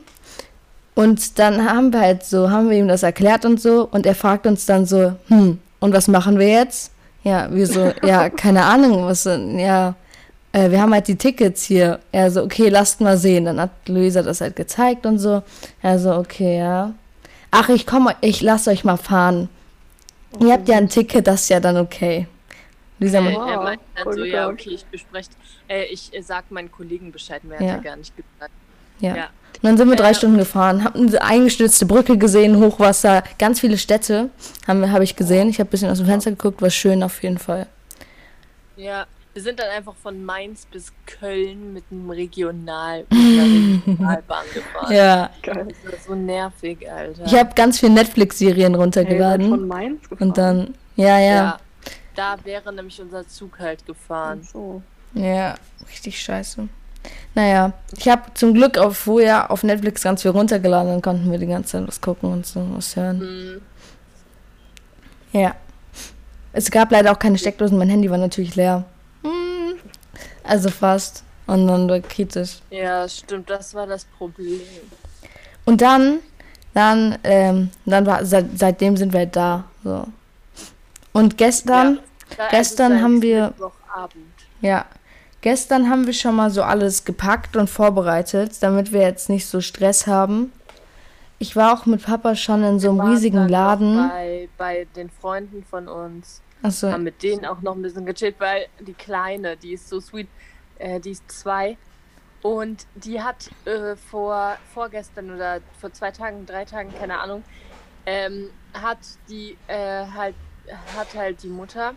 Und 0.96 1.40
dann 1.40 1.70
haben 1.70 1.92
wir 1.92 2.00
halt 2.00 2.24
so, 2.24 2.50
haben 2.50 2.70
wir 2.70 2.78
ihm 2.78 2.88
das 2.88 3.04
erklärt 3.04 3.46
und 3.46 3.62
so. 3.62 3.88
Und 3.92 4.06
er 4.06 4.16
fragt 4.16 4.48
uns 4.48 4.66
dann 4.66 4.86
so, 4.86 5.14
hm, 5.28 5.60
und 5.80 5.94
was 5.94 6.08
machen 6.08 6.40
wir 6.40 6.48
jetzt? 6.48 6.93
Ja, 7.24 7.48
wir 7.54 7.68
so, 7.68 7.92
ja, 8.04 8.30
keine 8.44 8.64
Ahnung, 8.66 9.06
was, 9.06 9.24
denn, 9.24 9.58
ja. 9.60 9.96
äh, 10.52 10.70
wir 10.72 10.82
haben 10.82 10.94
halt 10.94 11.08
die 11.08 11.16
Tickets 11.18 11.64
hier. 11.64 12.00
Er 12.12 12.30
so, 12.32 12.44
okay, 12.44 12.70
lasst 12.70 13.02
mal 13.02 13.18
sehen. 13.18 13.46
Dann 13.46 13.60
hat 13.60 13.72
Luisa 13.88 14.22
das 14.24 14.42
halt 14.42 14.56
gezeigt 14.56 15.06
und 15.06 15.20
so. 15.20 15.42
Er 15.82 16.00
so, 16.00 16.14
okay, 16.16 16.60
ja. 16.60 16.94
Ach, 17.52 17.70
ich 17.70 17.86
komme, 17.86 18.16
ich 18.22 18.42
lasse 18.42 18.72
euch 18.72 18.84
mal 18.84 18.98
fahren. 18.98 19.50
Ihr 20.40 20.54
habt 20.54 20.68
ja 20.68 20.78
ein 20.78 20.90
Ticket, 20.90 21.28
das 21.28 21.42
ist 21.44 21.50
ja 21.50 21.60
dann 21.60 21.78
okay. 21.78 22.28
Luisa 23.00 23.20
Äh, 23.20 23.22
meint, 23.22 23.38
Wow, 23.38 23.50
er 23.50 23.62
meinte 23.62 23.86
dann 23.96 24.14
so, 24.14 24.24
ja, 24.24 24.50
okay, 24.50 24.70
ich 24.72 24.86
bespreche, 24.86 25.30
äh, 25.70 25.86
ich 25.86 26.12
äh, 26.14 26.22
sag 26.22 26.50
meinen 26.52 26.72
Kollegen 26.72 27.12
Bescheid, 27.12 27.44
mehr 27.44 27.62
Ja. 27.62 27.74
hat 27.74 27.78
er 27.78 27.84
gar 27.84 27.96
nicht 27.98 28.14
gesagt. 28.16 28.52
ja. 29.00 29.16
Ja. 29.16 29.30
Und 29.58 29.64
dann 29.64 29.78
sind 29.78 29.90
wir 29.90 29.96
drei 29.96 30.12
Äh, 30.12 30.16
Stunden 30.16 30.38
gefahren, 30.38 30.84
haben 30.84 31.08
eine 31.08 31.22
eingestürzte 31.22 31.86
Brücke 31.86 32.18
gesehen, 32.18 32.58
Hochwasser, 32.58 33.24
ganz 33.40 33.60
viele 33.60 33.78
Städte 33.78 34.30
haben 34.68 34.92
habe 34.92 35.04
ich 35.04 35.16
gesehen. 35.16 35.50
Ich 35.50 35.60
habe 35.60 35.68
ein 35.68 35.72
bisschen 35.72 35.90
aus 35.90 35.98
dem 36.00 36.08
Fenster 36.08 36.32
geguckt, 36.32 36.62
war 36.62 36.70
schön 36.70 37.04
auf 37.04 37.22
jeden 37.24 37.38
Fall. 37.38 37.68
Ja, 38.76 39.06
wir 39.34 39.42
sind 39.42 39.60
dann 39.60 39.70
einfach 39.70 39.96
von 40.02 40.24
Mainz 40.24 40.66
bis 40.72 40.92
Köln 41.06 41.74
mit 41.74 41.84
einem 41.92 42.10
Regional, 42.10 43.06
mit 43.10 43.20
einer 43.20 43.44
Regionalbahn 43.44 44.46
gefahren. 44.54 44.94
Ja, 44.94 45.30
Geil. 45.42 45.68
Das 45.84 45.92
war 45.94 46.00
so 46.08 46.16
nervig, 46.16 46.90
Alter. 46.92 47.26
ich 47.26 47.34
habe 47.36 47.54
ganz 47.56 47.80
viele 47.80 47.94
Netflix-Serien 47.94 48.74
Hey, 48.74 48.82
runtergeladen 48.82 49.50
von 49.50 49.68
Mainz 49.68 50.02
gefahren. 50.10 50.28
und 50.30 50.38
dann, 50.38 50.74
ja, 50.96 51.18
ja, 51.20 51.34
ja. 51.36 51.60
Da 52.16 52.36
wäre 52.44 52.72
nämlich 52.74 53.02
unser 53.02 53.28
Zug 53.28 53.58
halt 53.60 53.86
gefahren. 53.88 54.42
Ach 54.46 54.50
So. 54.52 54.82
ja, 55.16 55.56
richtig 55.90 56.20
scheiße. 56.22 56.68
Naja, 57.36 57.74
ich 57.98 58.08
habe 58.08 58.22
zum 58.36 58.54
Glück 58.54 58.78
auf 58.78 58.98
vorher 58.98 59.50
auf 59.52 59.64
Netflix 59.64 60.04
ganz 60.04 60.22
viel 60.22 60.32
runtergeladen, 60.32 60.92
dann 60.92 61.02
konnten 61.02 61.32
wir 61.32 61.40
die 61.40 61.48
ganze 61.48 61.72
Zeit 61.72 61.88
was 61.88 62.00
gucken 62.00 62.32
und 62.32 62.46
so 62.46 62.66
was 62.76 62.96
hören. 62.96 63.20
Hm, 63.20 63.62
Ja. 65.32 65.56
Es 66.56 66.70
gab 66.70 66.92
leider 66.92 67.12
auch 67.12 67.18
keine 67.18 67.38
Steckdosen, 67.40 67.78
mein 67.80 67.90
Handy 67.90 68.10
war 68.12 68.20
natürlich 68.20 68.56
leer. 68.56 68.84
Hm, 69.24 69.76
Also 70.44 70.70
fast. 70.70 71.24
Und 71.48 71.68
dann 71.68 71.90
war 71.90 72.00
kritisch. 72.00 72.60
Ja, 72.70 73.08
stimmt, 73.10 73.50
das 73.50 73.74
war 73.74 73.86
das 73.88 74.06
Problem. 74.06 74.62
Und 75.66 75.82
dann, 75.82 76.20
dann, 76.74 77.18
ähm, 77.24 77.70
dann 77.86 78.06
war, 78.06 78.24
seit, 78.26 78.46
seitdem 78.58 78.96
sind 78.96 79.12
wir 79.12 79.22
halt 79.22 79.36
da. 79.36 79.66
So. 79.84 80.06
Und 81.12 81.38
gestern, 81.38 82.00
Da- 82.38 82.48
Gestern 82.50 83.02
haben 83.02 83.22
wir- 83.22 83.48
Mittwochabend. 83.48 84.26
ja, 84.62 84.86
gestern 85.44 85.90
haben 85.90 86.08
wir 86.08 86.14
schon 86.14 86.36
mal 86.36 86.50
so 86.50 86.64
alles 86.64 87.06
gepackt 87.06 87.56
und 87.56 87.70
vorbereitet, 87.70 88.64
damit 88.64 88.92
wir 88.92 89.02
jetzt 89.02 89.30
nicht 89.30 89.46
so 89.46 89.62
Stress 89.62 90.08
haben. 90.08 90.52
Ich 91.38 91.56
war 91.56 91.74
auch 91.74 91.86
mit 91.86 92.04
Papa 92.04 92.36
schon 92.36 92.64
in 92.64 92.80
so 92.80 92.90
einem 92.90 93.02
riesigen 93.02 93.48
Laden. 93.48 94.10
Bei, 94.10 94.50
bei 94.58 94.88
den 94.96 95.10
Freunden 95.10 95.64
von 95.64 95.88
uns. 95.88 96.42
Achso, 96.64 96.90
Haben 96.90 97.04
mit 97.04 97.22
denen 97.22 97.46
auch 97.46 97.62
noch 97.62 97.76
ein 97.76 97.82
bisschen 97.82 98.06
gechillt, 98.06 98.36
weil 98.40 98.68
die 98.80 98.94
Kleine, 98.94 99.58
die 99.58 99.74
ist 99.74 99.90
so 99.90 100.00
sweet, 100.00 100.30
äh, 100.80 101.02
die 101.02 101.12
ist 101.12 101.30
zwei. 101.30 101.78
Und 102.42 102.86
die 102.96 103.22
hat 103.22 103.50
äh, 103.66 103.98
vor 103.98 104.58
vorgestern 104.74 105.32
oder 105.32 105.60
vor 105.80 105.92
zwei 105.92 106.12
Tagen, 106.12 106.46
drei 106.46 106.64
Tagen, 106.64 106.94
keine 106.98 107.20
Ahnung, 107.20 107.44
ähm, 108.06 108.50
hat 108.74 109.00
die 109.30 109.58
äh, 109.68 110.06
halt 110.06 110.36
hat 110.96 111.14
halt 111.16 111.44
die 111.44 111.50
Mutter 111.50 111.94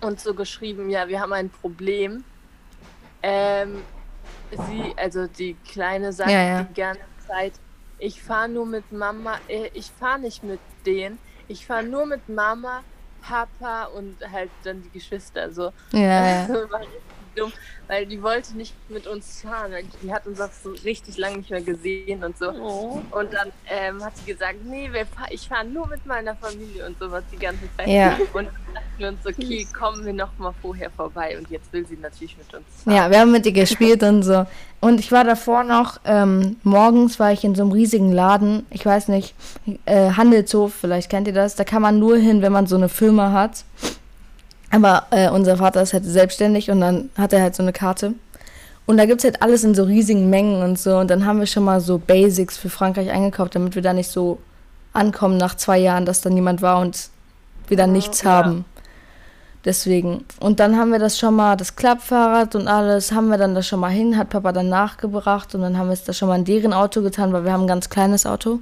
uns 0.00 0.24
so 0.24 0.34
geschrieben, 0.34 0.90
ja, 0.90 1.06
wir 1.08 1.20
haben 1.20 1.32
ein 1.32 1.50
Problem. 1.50 2.24
Ähm, 3.22 3.82
sie, 4.50 4.94
also 4.96 5.26
die 5.26 5.56
Kleine 5.66 6.12
sagt 6.12 6.30
Ja, 6.30 6.42
ja. 6.42 6.62
die 6.62 6.74
ganze 6.74 7.02
Zeit, 7.26 7.52
ich 7.98 8.22
fahre 8.22 8.48
nur 8.48 8.66
mit 8.66 8.90
Mama, 8.92 9.38
äh, 9.48 9.70
ich 9.74 9.90
fahre 9.90 10.20
nicht 10.20 10.42
mit 10.42 10.60
denen, 10.86 11.18
ich 11.48 11.66
fahre 11.66 11.82
nur 11.82 12.06
mit 12.06 12.28
Mama, 12.28 12.82
Papa 13.20 13.84
und 13.84 14.16
halt 14.30 14.50
dann 14.62 14.82
die 14.82 14.90
Geschwister. 14.90 15.50
So. 15.52 15.72
ja, 15.92 16.46
ja. 16.46 16.48
Dumm, 17.38 17.52
weil 17.86 18.06
die 18.06 18.22
wollte 18.22 18.56
nicht 18.56 18.74
mit 18.88 19.06
uns 19.06 19.42
fahren. 19.42 19.72
weil 19.72 19.84
Die 20.02 20.12
hat 20.12 20.26
uns 20.26 20.40
auch 20.40 20.50
so 20.62 20.70
richtig 20.84 21.16
lange 21.18 21.38
nicht 21.38 21.50
mehr 21.50 21.60
gesehen 21.60 22.24
und 22.24 22.36
so. 22.38 22.50
Oh. 22.50 23.02
Und 23.10 23.32
dann 23.32 23.50
ähm, 23.68 24.04
hat 24.04 24.16
sie 24.16 24.32
gesagt, 24.32 24.58
nee, 24.64 24.90
fahr, 24.90 25.26
ich 25.30 25.48
fahre 25.48 25.66
nur 25.66 25.86
mit 25.86 26.04
meiner 26.06 26.34
Familie 26.36 26.86
und 26.86 26.98
sowas 26.98 27.24
die 27.32 27.38
ganze 27.38 27.64
Zeit. 27.76 27.88
Ja. 27.88 28.18
Und 28.32 28.46
dann 28.46 28.74
dachten 28.74 28.98
wir 28.98 29.08
uns, 29.08 29.26
okay, 29.26 29.66
kommen 29.76 30.04
wir 30.04 30.12
noch 30.12 30.36
mal 30.38 30.54
vorher 30.60 30.90
vorbei. 30.90 31.36
Und 31.38 31.50
jetzt 31.50 31.72
will 31.72 31.86
sie 31.86 31.96
natürlich 31.96 32.36
mit 32.36 32.52
uns 32.54 32.64
fahren. 32.84 32.96
Ja, 32.96 33.10
wir 33.10 33.20
haben 33.20 33.32
mit 33.32 33.46
ihr 33.46 33.52
gespielt 33.52 34.02
und 34.02 34.22
so. 34.22 34.46
Und 34.80 35.00
ich 35.00 35.10
war 35.10 35.24
davor 35.24 35.64
noch, 35.64 35.98
ähm, 36.04 36.56
morgens 36.62 37.18
war 37.18 37.32
ich 37.32 37.42
in 37.42 37.54
so 37.54 37.62
einem 37.62 37.72
riesigen 37.72 38.12
Laden, 38.12 38.64
ich 38.70 38.86
weiß 38.86 39.08
nicht, 39.08 39.34
äh, 39.86 40.12
Handelshof, 40.12 40.72
vielleicht 40.72 41.10
kennt 41.10 41.26
ihr 41.26 41.34
das. 41.34 41.56
Da 41.56 41.64
kann 41.64 41.82
man 41.82 41.98
nur 41.98 42.16
hin, 42.16 42.42
wenn 42.42 42.52
man 42.52 42.66
so 42.66 42.76
eine 42.76 42.88
Firma 42.88 43.32
hat. 43.32 43.64
Aber 44.70 45.06
äh, 45.10 45.30
unser 45.30 45.56
Vater 45.56 45.82
ist 45.82 45.92
halt 45.92 46.04
selbstständig 46.04 46.70
und 46.70 46.80
dann 46.80 47.10
hat 47.16 47.32
er 47.32 47.42
halt 47.42 47.54
so 47.54 47.62
eine 47.62 47.72
Karte. 47.72 48.14
Und 48.86 48.96
da 48.96 49.06
gibt's 49.06 49.24
halt 49.24 49.42
alles 49.42 49.64
in 49.64 49.74
so 49.74 49.84
riesigen 49.84 50.30
Mengen 50.30 50.62
und 50.62 50.78
so. 50.78 50.96
Und 50.98 51.10
dann 51.10 51.26
haben 51.26 51.40
wir 51.40 51.46
schon 51.46 51.64
mal 51.64 51.80
so 51.80 51.98
Basics 51.98 52.56
für 52.56 52.70
Frankreich 52.70 53.10
eingekauft, 53.10 53.54
damit 53.54 53.74
wir 53.74 53.82
da 53.82 53.92
nicht 53.92 54.10
so 54.10 54.38
ankommen 54.92 55.36
nach 55.36 55.56
zwei 55.56 55.78
Jahren, 55.78 56.06
dass 56.06 56.22
da 56.22 56.30
niemand 56.30 56.62
war 56.62 56.80
und 56.80 57.10
wir 57.68 57.76
dann 57.76 57.92
nichts 57.92 58.22
ja. 58.22 58.30
haben. 58.30 58.64
Deswegen. 59.64 60.24
Und 60.40 60.60
dann 60.60 60.78
haben 60.78 60.92
wir 60.92 60.98
das 60.98 61.18
schon 61.18 61.34
mal, 61.34 61.56
das 61.56 61.76
Klappfahrrad 61.76 62.54
und 62.54 62.68
alles, 62.68 63.12
haben 63.12 63.28
wir 63.28 63.36
dann 63.36 63.54
da 63.54 63.62
schon 63.62 63.80
mal 63.80 63.90
hin, 63.90 64.16
hat 64.16 64.30
Papa 64.30 64.52
dann 64.52 64.68
nachgebracht 64.68 65.54
und 65.54 65.62
dann 65.62 65.76
haben 65.76 65.88
wir 65.88 65.92
es 65.92 66.04
da 66.04 66.12
schon 66.12 66.28
mal 66.28 66.38
in 66.38 66.44
deren 66.44 66.72
Auto 66.72 67.02
getan, 67.02 67.32
weil 67.32 67.44
wir 67.44 67.52
haben 67.52 67.64
ein 67.64 67.68
ganz 67.68 67.90
kleines 67.90 68.24
Auto. 68.24 68.60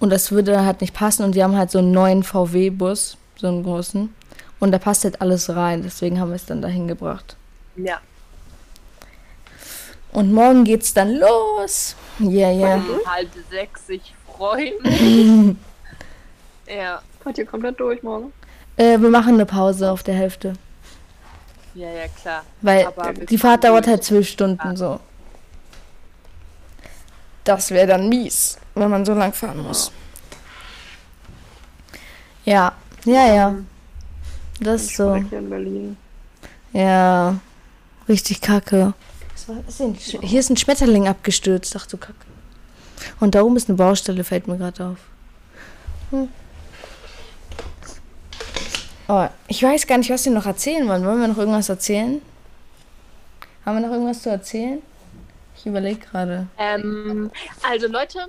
Und 0.00 0.10
das 0.10 0.32
würde 0.32 0.52
dann 0.52 0.66
halt 0.66 0.80
nicht 0.80 0.94
passen 0.94 1.24
und 1.24 1.36
die 1.36 1.44
haben 1.44 1.56
halt 1.56 1.70
so 1.70 1.78
einen 1.78 1.92
neuen 1.92 2.24
VW-Bus, 2.24 3.16
so 3.36 3.46
einen 3.46 3.62
großen. 3.62 4.12
Und 4.60 4.72
da 4.72 4.78
passt 4.78 5.04
halt 5.04 5.20
alles 5.20 5.50
rein, 5.54 5.82
deswegen 5.82 6.20
haben 6.20 6.30
wir 6.30 6.36
es 6.36 6.46
dann 6.46 6.62
dahin 6.62 6.88
gebracht. 6.88 7.36
Ja. 7.76 8.00
Und 10.12 10.32
morgen 10.32 10.64
geht's 10.64 10.94
dann 10.94 11.16
los. 11.16 11.96
Ja, 12.20 12.50
ja. 12.50 12.76
Um 12.76 13.00
halb 13.06 13.28
sechs, 13.50 13.88
ich 13.88 14.14
freue 14.26 14.72
mich. 14.80 15.56
ja, 16.68 17.02
Fahrt 17.24 17.38
ihr 17.38 17.46
komplett 17.46 17.80
durch 17.80 18.02
morgen? 18.02 18.34
Äh, 18.76 18.98
wir 18.98 19.08
machen 19.08 19.34
eine 19.34 19.46
Pause 19.46 19.90
auf 19.90 20.02
der 20.02 20.14
Hälfte. 20.14 20.52
ja, 21.74 21.88
ja, 21.88 22.06
klar. 22.08 22.44
Weil 22.60 22.86
Aber 22.86 23.14
die 23.14 23.38
Fahrt 23.38 23.64
dauert 23.64 23.86
halt 23.86 24.04
zwölf 24.04 24.28
Stunden 24.28 24.76
so. 24.76 25.00
Das 27.44 27.70
wäre 27.70 27.86
dann 27.86 28.10
mies, 28.10 28.58
wenn 28.74 28.90
man 28.90 29.06
so 29.06 29.14
lang 29.14 29.32
fahren 29.32 29.62
muss. 29.62 29.90
Ja, 32.44 32.74
ja, 33.04 33.34
ja. 33.34 33.54
Das 34.60 34.82
ist 34.82 34.96
so. 34.96 35.14
Hier 35.16 35.38
in 35.38 35.50
Berlin. 35.50 35.96
Ja, 36.72 37.38
richtig 38.08 38.40
kacke. 38.40 38.94
Was 39.32 39.48
war 39.48 39.56
das 39.66 39.76
denn? 39.78 39.96
Sch- 39.96 40.22
Hier 40.24 40.40
ist 40.40 40.50
ein 40.50 40.56
Schmetterling 40.56 41.08
abgestürzt. 41.08 41.74
Ach 41.76 41.86
du 41.86 41.96
Kacke. 41.96 42.14
Und 43.20 43.34
da 43.34 43.42
oben 43.42 43.56
ist 43.56 43.68
eine 43.68 43.76
Baustelle, 43.76 44.24
fällt 44.24 44.46
mir 44.48 44.56
gerade 44.56 44.86
auf. 44.86 44.98
Hm. 46.10 46.28
Oh, 49.08 49.26
ich 49.48 49.62
weiß 49.62 49.86
gar 49.86 49.98
nicht, 49.98 50.10
was 50.10 50.24
wir 50.24 50.32
noch 50.32 50.46
erzählen 50.46 50.88
wollen. 50.88 51.04
Wollen 51.04 51.20
wir 51.20 51.28
noch 51.28 51.36
irgendwas 51.38 51.68
erzählen? 51.68 52.22
Haben 53.66 53.76
wir 53.80 53.86
noch 53.86 53.92
irgendwas 53.94 54.22
zu 54.22 54.30
erzählen? 54.30 54.80
Ich 55.56 55.66
überlege 55.66 56.00
gerade. 56.00 56.46
Ähm, 56.58 57.30
also 57.68 57.86
Leute, 57.88 58.26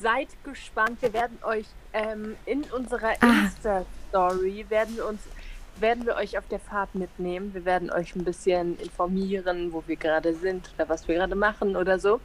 seid 0.00 0.28
gespannt. 0.44 1.00
Wir 1.02 1.12
werden 1.12 1.38
euch 1.42 1.66
ähm, 1.92 2.36
in 2.46 2.62
unserer 2.64 3.12
Ah. 3.20 3.44
Insta-Story 3.44 4.64
werden 4.68 4.96
wir 4.96 5.06
uns 5.06 5.20
werden 5.80 6.06
wir 6.06 6.16
euch 6.16 6.38
auf 6.38 6.44
der 6.48 6.58
Fahrt 6.58 6.94
mitnehmen. 6.94 7.52
Wir 7.54 7.64
werden 7.64 7.90
euch 7.90 8.14
ein 8.16 8.24
bisschen 8.24 8.78
informieren, 8.78 9.72
wo 9.72 9.82
wir 9.86 9.96
gerade 9.96 10.34
sind 10.34 10.70
oder 10.76 10.88
was 10.88 11.06
wir 11.08 11.16
gerade 11.16 11.34
machen 11.34 11.76
oder 11.76 11.98
so. 11.98 12.20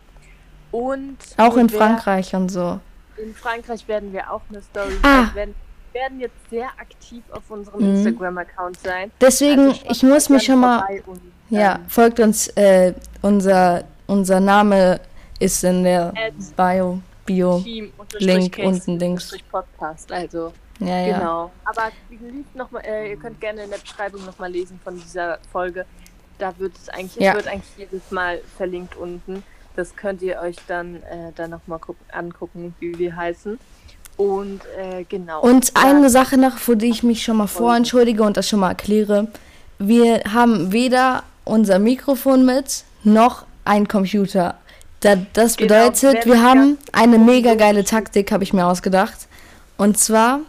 Und 0.72 1.18
Auch 1.38 1.58
in 1.58 1.70
Frankreich 1.70 2.34
und 2.34 2.50
so. 2.50 2.80
In 3.18 3.34
Frankreich 3.36 3.88
werden 3.88 4.14
wir 4.14 4.32
auch 4.32 4.42
eine 4.50 4.62
Story. 4.62 4.94
Ah. 5.04 5.26
Wir 5.26 5.36
werden, 5.36 5.56
werden 5.92 6.20
jetzt 6.22 6.50
sehr 6.50 6.68
aktiv 6.80 7.24
auf 7.32 7.44
unserem 7.50 7.82
Mhm. 7.82 7.96
Instagram-Account 7.98 8.80
sein. 8.80 9.12
Deswegen, 9.20 9.68
Also 9.70 9.82
ich 9.90 10.04
muss 10.04 10.30
mich 10.30 10.44
schon 10.44 10.60
mal. 10.62 10.84
Und, 11.06 11.20
Ja, 11.50 11.76
ähm, 11.76 11.82
folgt 11.90 12.20
uns. 12.22 12.48
Äh, 12.56 12.94
unser, 13.22 13.84
unser 14.08 14.40
Name 14.40 15.02
ist 15.40 15.64
in 15.66 15.84
der 15.84 16.14
Bio. 16.56 17.02
Bio. 17.26 17.64
Link 18.20 18.58
unten 18.64 18.98
links. 18.98 19.38
Podcast. 19.52 20.12
Also 20.12 20.54
Ja, 20.82 21.00
ja. 21.00 21.18
Genau. 21.20 21.52
Aber 21.64 21.92
noch 22.56 22.72
mal, 22.72 22.80
äh, 22.82 23.12
ihr 23.12 23.18
könnt 23.18 23.40
gerne 23.40 23.64
in 23.64 23.70
der 23.70 23.78
Beschreibung 23.78 24.26
nochmal 24.26 24.52
lesen 24.52 24.80
von 24.84 25.00
dieser 25.00 25.38
Folge. 25.52 25.86
Da 26.40 26.54
wird 26.58 26.74
es 26.76 26.90
eigentlich, 26.90 27.16
Ja. 27.18 27.32
es 27.32 27.38
wird 27.38 27.48
eigentlich 27.48 27.78
jedes 27.78 28.12
Mal 28.12 28.42
verlinkt 28.58 28.96
unten. 28.96 29.44
Das 29.76 29.96
könnt 29.96 30.22
ihr 30.22 30.40
euch 30.42 30.58
dann, 30.68 30.96
äh, 31.04 31.32
dann 31.36 31.52
nochmal 31.52 31.80
angucken, 32.12 32.74
wie 32.80 32.98
wir 32.98 33.16
heißen. 33.16 33.60
Und 34.18 34.62
äh, 34.78 35.04
genau. 35.04 35.42
Und 35.42 35.72
eine 35.76 36.10
Sache 36.10 36.38
noch, 36.38 36.58
für 36.58 36.76
die 36.76 36.90
ich 36.90 37.04
mich 37.04 37.24
schon 37.24 37.38
mal 37.38 37.48
vorentschuldige 37.48 38.24
und 38.24 38.38
das 38.38 38.50
schon 38.50 38.60
mal 38.60 38.70
erkläre. 38.70 39.28
Wir 39.80 40.22
haben 40.34 40.72
weder 40.72 41.24
unser 41.44 41.80
Mikrofon 41.80 42.46
mit, 42.46 42.84
noch 43.04 43.46
ein 43.66 43.88
Computer. 43.88 44.56
Da, 45.00 45.16
das 45.34 45.58
Genau, 45.58 45.74
bedeutet, 45.74 46.26
wenn 46.26 46.34
wir 46.34 46.44
haben 46.44 46.78
eine 46.92 47.18
mega 47.18 47.56
geile. 47.56 47.84
Taktik, 47.84 48.32
habe 48.32 48.44
ich 48.44 48.54
mir 48.54 48.66
ausgedacht. 48.68 49.28
Und 49.78 49.98
zwar, 49.98 50.42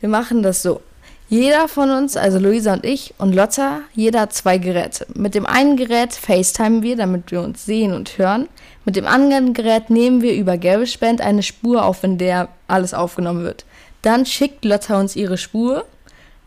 wir 0.00 0.08
machen 0.08 0.42
das 0.42 0.62
so. 0.62 0.80
Jeder 1.28 1.68
von 1.68 1.90
uns, 1.90 2.16
also 2.16 2.40
Luisa 2.40 2.72
und 2.72 2.84
ich 2.84 3.14
und 3.18 3.34
Lotta, 3.34 3.82
jeder 3.94 4.22
hat 4.22 4.32
zwei 4.32 4.58
Geräte. 4.58 5.06
Mit 5.14 5.36
dem 5.36 5.46
einen 5.46 5.76
Gerät 5.76 6.12
FaceTime 6.12 6.82
wir, 6.82 6.96
damit 6.96 7.30
wir 7.30 7.40
uns 7.40 7.64
sehen 7.64 7.94
und 7.94 8.18
hören. 8.18 8.48
Mit 8.84 8.96
dem 8.96 9.06
anderen 9.06 9.54
Gerät 9.54 9.90
nehmen 9.90 10.22
wir 10.22 10.34
über 10.34 10.58
GarageBand 10.58 11.20
eine 11.20 11.44
Spur 11.44 11.84
auf, 11.84 12.02
in 12.02 12.18
der 12.18 12.48
alles 12.66 12.94
aufgenommen 12.94 13.44
wird. 13.44 13.64
Dann 14.02 14.26
schickt 14.26 14.64
Lotta 14.64 14.98
uns 14.98 15.14
ihre 15.14 15.38
Spur. 15.38 15.84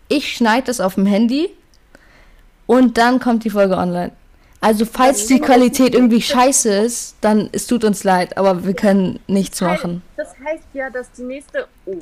Ich 0.09 0.33
schneide 0.33 0.69
es 0.69 0.81
auf 0.81 0.95
dem 0.95 1.05
Handy 1.05 1.49
und 2.65 2.97
dann 2.97 3.21
kommt 3.21 3.45
die 3.45 3.49
Folge 3.51 3.77
online. 3.77 4.11
Also 4.59 4.85
falls 4.85 5.27
die 5.27 5.39
Qualität 5.39 5.93
irgendwie 5.93 6.21
scheiße 6.21 6.73
ist, 6.73 7.15
dann 7.21 7.49
es 7.51 7.67
tut 7.67 7.83
uns 7.83 8.03
leid, 8.03 8.37
aber 8.37 8.65
wir 8.65 8.73
können 8.73 9.19
nichts 9.27 9.61
machen. 9.61 10.01
Das 10.17 10.29
heißt 10.43 10.63
ja, 10.73 10.89
dass 10.89 11.11
die 11.11 11.23
nächste. 11.23 11.67
Oh. 11.85 11.97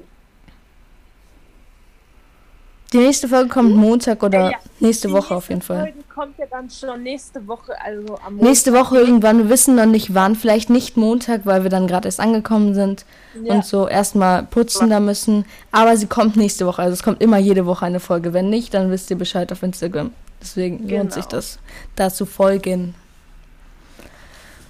Die 2.93 2.97
nächste 2.97 3.29
Folge 3.29 3.47
kommt 3.47 3.73
Montag 3.75 4.21
oder 4.21 4.51
Ja, 4.51 4.57
nächste 4.81 5.07
die 5.07 5.13
Woche 5.13 5.33
auf 5.35 5.47
jeden 5.47 5.61
Fall. 5.61 5.83
Folge 5.83 6.03
kommt 6.13 6.37
ja 6.37 6.45
dann 6.51 6.69
schon 6.69 7.03
nächste 7.03 7.47
Woche, 7.47 7.73
also 7.81 8.17
am 8.25 8.35
Nächste 8.35 8.73
Woche 8.73 8.97
irgendwann, 8.99 9.37
wir 9.37 9.49
wissen 9.49 9.75
noch 9.75 9.85
nicht 9.85 10.13
wann, 10.13 10.35
vielleicht 10.35 10.69
nicht 10.69 10.97
Montag, 10.97 11.45
weil 11.45 11.63
wir 11.63 11.69
dann 11.69 11.87
gerade 11.87 12.09
erst 12.09 12.19
angekommen 12.19 12.73
sind 12.73 13.05
Ja. 13.43 13.53
und 13.53 13.65
so 13.65 13.87
erstmal 13.87 14.43
putzen 14.43 14.89
da 14.89 14.99
müssen. 14.99 15.45
Aber 15.71 15.95
sie 15.95 16.07
kommt 16.07 16.35
nächste 16.35 16.65
Woche, 16.65 16.81
also 16.81 16.93
es 16.93 17.01
kommt 17.03 17.21
immer 17.21 17.37
jede 17.37 17.65
Woche 17.65 17.85
eine 17.85 18.01
Folge. 18.01 18.33
Wenn 18.33 18.49
nicht, 18.49 18.73
dann 18.73 18.91
wisst 18.91 19.09
ihr 19.09 19.17
Bescheid 19.17 19.51
auf 19.53 19.63
Instagram. 19.63 20.11
Deswegen 20.41 20.79
lohnt 20.79 20.89
Genau. 20.89 21.13
sich 21.13 21.25
das, 21.25 21.59
da 21.95 22.09
zu 22.09 22.25
folgen. 22.25 22.93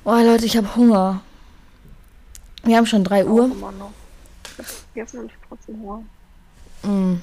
Oh 0.03 0.11
Leute, 0.11 0.45
ich 0.45 0.57
habe 0.57 0.75
Hunger. 0.75 1.21
Wir 2.63 2.77
haben 2.77 2.85
schon 2.85 3.03
3 3.03 3.25
Uhr. 3.25 3.45
Immer 3.45 3.71
noch. 3.71 3.91
Ich 4.43 4.59
hab 4.59 4.93
gegessen 4.93 5.19
und 5.21 5.25
ich 5.27 5.31
hab 5.33 5.47
trotzdem 5.49 5.81
Hunger. 5.81 6.03
Mm. 6.83 7.21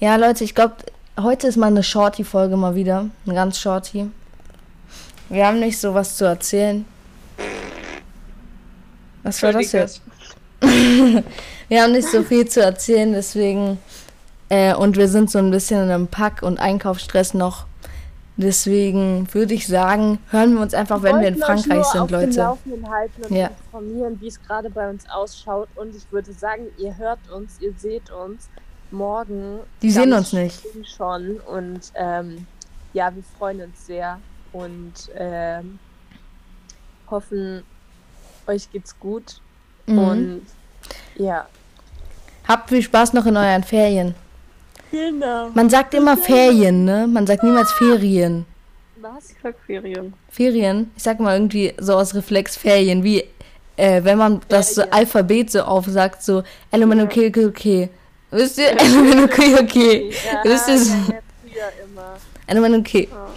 Ja, 0.00 0.16
Leute, 0.16 0.44
ich 0.44 0.54
glaube, 0.54 0.76
heute 1.20 1.48
ist 1.48 1.56
mal 1.56 1.66
eine 1.66 1.82
Shorty-Folge 1.82 2.56
mal 2.56 2.74
wieder. 2.74 3.06
Eine 3.26 3.34
ganz 3.34 3.58
Shorty. 3.58 4.10
Wir 5.28 5.46
haben 5.46 5.60
nicht 5.60 5.78
so 5.78 5.92
was 5.94 6.16
zu 6.16 6.24
erzählen. 6.24 6.84
Was 9.22 9.42
war 9.42 9.52
das 9.52 9.72
jetzt? 9.72 10.00
Wir 11.68 11.82
haben 11.82 11.92
nicht 11.92 12.08
so 12.08 12.22
viel 12.22 12.48
zu 12.48 12.62
erzählen, 12.62 13.12
deswegen. 13.12 13.78
Äh, 14.48 14.74
und 14.74 14.96
wir 14.96 15.08
sind 15.08 15.30
so 15.30 15.38
ein 15.38 15.50
bisschen 15.50 15.82
in 15.84 15.90
einem 15.90 16.06
Pack- 16.06 16.42
und 16.42 16.58
Einkaufsstress 16.58 17.34
noch. 17.34 17.66
Deswegen 18.38 19.28
würde 19.34 19.52
ich 19.52 19.66
sagen, 19.66 20.18
hören 20.30 20.54
wir 20.54 20.62
uns 20.62 20.72
einfach, 20.72 21.02
wenn 21.02 21.20
wir 21.20 21.28
in 21.28 21.36
Frankreich 21.36 21.84
sind, 21.84 22.10
Leute. 22.10 22.38
Laufenden 22.38 22.88
halten 22.88 23.22
und 23.28 23.36
Ja. 23.36 23.50
informieren, 23.66 24.16
wie 24.20 24.28
es 24.28 24.40
gerade 24.42 24.70
bei 24.70 24.88
uns 24.88 25.04
ausschaut. 25.10 25.68
Und 25.74 25.94
ich 25.94 26.10
würde 26.10 26.32
sagen, 26.32 26.62
ihr 26.78 26.96
hört 26.96 27.18
uns, 27.30 27.60
ihr 27.60 27.74
seht 27.76 28.10
uns 28.10 28.48
morgen. 28.92 29.60
Die 29.82 29.90
sehen 29.90 30.12
uns 30.12 30.32
nicht. 30.32 30.60
schon. 30.96 31.40
Und 31.40 31.92
ähm, 31.94 32.46
ja, 32.92 33.14
wir 33.14 33.22
freuen 33.38 33.62
uns 33.62 33.86
sehr 33.86 34.18
und 34.52 34.92
ähm, 35.14 35.78
hoffen, 37.10 37.62
euch 38.46 38.70
geht's 38.70 38.98
gut. 38.98 39.40
Mhm. 39.86 39.98
Und 39.98 40.46
ja. 41.16 41.46
Habt 42.46 42.70
viel 42.70 42.82
Spaß 42.82 43.12
noch 43.12 43.26
in 43.26 43.36
euren 43.36 43.64
Ferien. 43.64 44.14
Genau. 44.90 45.50
Man 45.50 45.68
sagt 45.68 45.92
immer 45.92 46.16
Ferien, 46.16 46.84
ne? 46.84 47.06
Man 47.06 47.26
sagt 47.26 47.42
niemals 47.42 47.72
Ferien. 47.72 48.46
Was? 49.00 49.30
Ich 49.30 49.36
sag 49.42 49.54
Ferien. 49.66 50.14
Ferien, 50.30 50.90
ich 50.96 51.02
sag 51.02 51.20
mal 51.20 51.34
irgendwie 51.34 51.74
so 51.78 51.94
aus 51.94 52.14
Reflex 52.14 52.56
Ferien, 52.56 53.04
wie 53.04 53.24
äh, 53.76 54.02
wenn 54.02 54.18
man 54.18 54.40
das. 54.48 54.78
Alphabet 54.78 55.50
so 55.50 55.62
aufsagt, 55.62 56.22
so 56.22 56.42
Element 56.70 57.02
okay, 57.02 57.28
okay, 57.28 57.46
okay. 57.46 57.88
Wisst 58.30 58.58
ihr? 58.58 58.70
Element 58.80 59.22
okay, 59.32 59.54
okay. 59.60 60.10
Ja, 60.26 60.44
Wisst 60.44 60.68
ihr? 60.68 60.78
so? 60.78 60.94
ja, 60.94 60.98
ja, 61.14 61.20
früher 61.42 61.84
immer. 61.84 62.16
Element 62.46 62.86
okay. 62.86 63.08
Ja. 63.10 63.28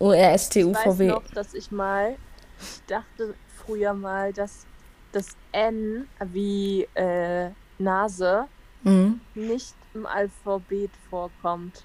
O 0.00 0.12
R 0.12 0.32
S 0.34 0.48
T 0.48 0.64
U 0.64 0.70
Ich 0.70 0.76
weiß 0.76 0.84
V 0.84 0.98
W. 0.98 1.06
noch, 1.08 1.24
dass 1.34 1.54
ich 1.54 1.70
mal, 1.70 2.16
ich 2.60 2.82
dachte 2.86 3.34
früher 3.64 3.94
mal, 3.94 4.32
dass 4.32 4.64
das 5.12 5.36
N 5.52 6.08
wie 6.26 6.86
äh, 6.94 7.50
Nase 7.78 8.46
Mhm. 8.84 9.20
nicht 9.34 9.74
im 9.92 10.06
Alphabet 10.06 10.90
vorkommt. 11.10 11.84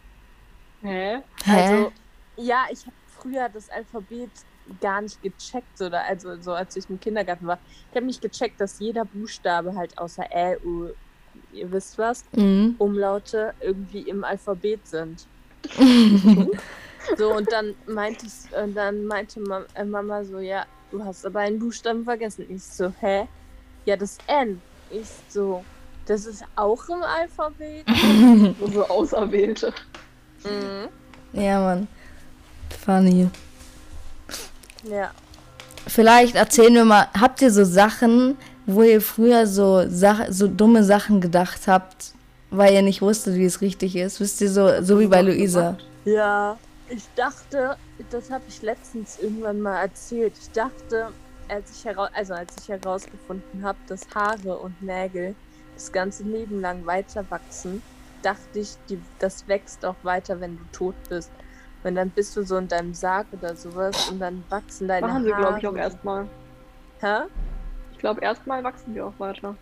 Hä? 0.83 1.21
Hä? 1.43 1.51
Also, 1.51 1.91
ja, 2.37 2.65
ich 2.71 2.81
habe 2.85 2.95
früher 3.19 3.49
das 3.49 3.67
Alphabet 3.71 4.29
gar 4.79 5.01
nicht 5.01 5.19
gecheckt, 5.23 5.81
oder 5.81 6.03
also 6.03 6.39
so 6.39 6.53
als 6.53 6.75
ich 6.75 6.87
im 6.89 6.99
Kindergarten 6.99 7.47
war. 7.47 7.57
Ich 7.89 7.95
habe 7.95 8.05
nicht 8.05 8.21
gecheckt, 8.21 8.61
dass 8.61 8.79
jeder 8.79 9.05
Buchstabe 9.05 9.73
halt 9.75 9.97
außer 9.97 10.25
Ä, 10.31 10.57
U, 10.63 10.89
ihr 11.53 11.71
wisst 11.71 11.97
was, 11.97 12.23
mhm. 12.33 12.75
Umlaute 12.77 13.53
irgendwie 13.61 14.01
im 14.01 14.23
Alphabet 14.23 14.87
sind. 14.87 15.25
So, 17.17 17.33
und 17.35 17.51
dann 17.51 17.75
meinte 17.85 18.25
ich, 18.25 18.57
und 18.57 18.75
dann 18.75 19.05
meinte 19.05 19.39
Ma 19.39 19.63
äh, 19.75 19.83
Mama 19.83 20.23
so, 20.23 20.39
ja, 20.39 20.65
du 20.91 21.03
hast 21.03 21.25
aber 21.25 21.41
einen 21.41 21.59
Buchstaben 21.59 22.03
vergessen. 22.03 22.45
Ich 22.49 22.63
so, 22.63 22.93
hä? 22.99 23.27
Ja, 23.85 23.97
das 23.97 24.17
N. 24.27 24.61
Ich 24.89 25.07
so, 25.29 25.63
das 26.05 26.25
ist 26.25 26.43
auch 26.55 26.87
im 26.89 27.03
Alphabet. 27.03 27.85
So 28.73 28.87
Auserwählte. 28.87 29.73
mhm. 30.43 30.89
Ja, 31.39 31.59
Mann. 31.59 31.87
Funny. 32.85 33.29
Ja. 34.83 35.11
Vielleicht 35.87 36.35
erzählen 36.35 36.73
wir 36.73 36.85
mal, 36.85 37.07
habt 37.19 37.41
ihr 37.41 37.51
so 37.51 37.65
Sachen, 37.65 38.37
wo 38.65 38.83
ihr 38.83 39.01
früher 39.01 39.47
so, 39.47 39.85
Sach 39.87 40.25
so 40.29 40.47
dumme 40.47 40.83
Sachen 40.83 41.21
gedacht 41.21 41.67
habt, 41.67 42.13
weil 42.49 42.73
ihr 42.73 42.81
nicht 42.81 43.01
wusstet, 43.01 43.35
wie 43.35 43.45
es 43.45 43.61
richtig 43.61 43.95
ist? 43.95 44.19
Wisst 44.19 44.41
ihr, 44.41 44.49
so, 44.49 44.81
so 44.81 44.99
wie 44.99 45.07
bei 45.07 45.21
Luisa. 45.21 45.77
Ja, 46.05 46.57
ich 46.89 47.03
dachte, 47.15 47.77
das 48.11 48.29
habe 48.29 48.43
ich 48.47 48.61
letztens 48.61 49.17
irgendwann 49.19 49.61
mal 49.61 49.81
erzählt. 49.81 50.33
Ich 50.39 50.51
dachte, 50.51 51.09
als 51.49 51.71
ich, 51.77 51.85
hera 51.85 52.09
also 52.13 52.33
als 52.33 52.53
ich 52.61 52.69
herausgefunden 52.69 53.63
habe, 53.63 53.77
dass 53.87 54.01
Haare 54.13 54.57
und 54.57 54.81
Nägel 54.81 55.35
das 55.73 55.91
ganze 55.91 56.23
Leben 56.23 56.61
lang 56.61 56.85
weiter 56.85 57.25
wachsen, 57.29 57.81
dachte 58.21 58.59
ich, 58.59 58.75
die, 58.89 58.99
das 59.19 59.47
wächst 59.47 59.83
auch 59.85 59.95
weiter, 60.03 60.39
wenn 60.39 60.57
du 60.57 60.63
tot 60.71 60.95
bist. 61.09 61.31
Und 61.83 61.95
dann 61.95 62.09
bist 62.11 62.35
du 62.37 62.43
so 62.43 62.57
in 62.57 62.67
deinem 62.67 62.93
Sarg 62.93 63.27
oder 63.33 63.55
sowas 63.55 64.09
und 64.09 64.19
dann 64.19 64.43
wachsen 64.49 64.87
deine 64.87 65.07
Machen 65.07 65.23
sie, 65.25 65.33
Haare. 65.33 65.41
glaube 65.41 65.59
ich, 65.59 65.67
auch 65.67 65.75
erstmal. 65.75 66.27
Hä? 67.01 67.23
Ich 68.03 68.05
glaube, 68.05 68.19
erstmal 68.19 68.61
wachsen 68.65 68.93
die 68.93 68.99
auch 68.99 69.13
weiter. 69.17 69.55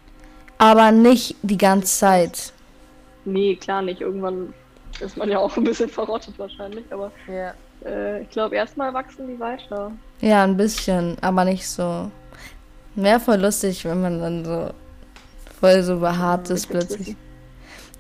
Aber 0.58 0.92
nicht 0.92 1.36
die 1.44 1.60
ganze 1.60 1.96
Zeit. 2.00 2.52
Nee, 3.24 3.56
klar 3.56 3.84
nicht. 3.84 4.02
Irgendwann 4.02 4.52
ist 5.00 5.16
man 5.16 5.30
ja 5.30 5.38
auch 5.38 5.56
ein 5.58 5.64
bisschen 5.64 5.88
verrottet 5.90 6.40
wahrscheinlich, 6.40 6.84
aber 6.90 7.12
Ja. 7.28 7.54
äh, 7.86 8.24
ich 8.24 8.32
glaube, 8.32 8.56
erstmal 8.56 8.92
wachsen 8.96 9.28
die 9.28 9.40
weiter. 9.40 9.92
Ja, 10.22 10.44
ein 10.44 10.58
bisschen, 10.58 11.18
aber 11.22 11.46
nicht 11.46 11.70
so. 11.70 12.10
Wäre 12.96 13.20
voll 13.20 13.38
lustig, 13.38 13.86
wenn 13.86 14.02
man 14.02 14.20
dann 14.20 14.44
so 14.44 14.72
voll 15.60 15.84
so 15.84 16.00
behaart 16.00 16.50
ist 16.50 16.68
Mit 16.74 16.82
dem 16.82 16.88
plötzlich. 16.88 17.16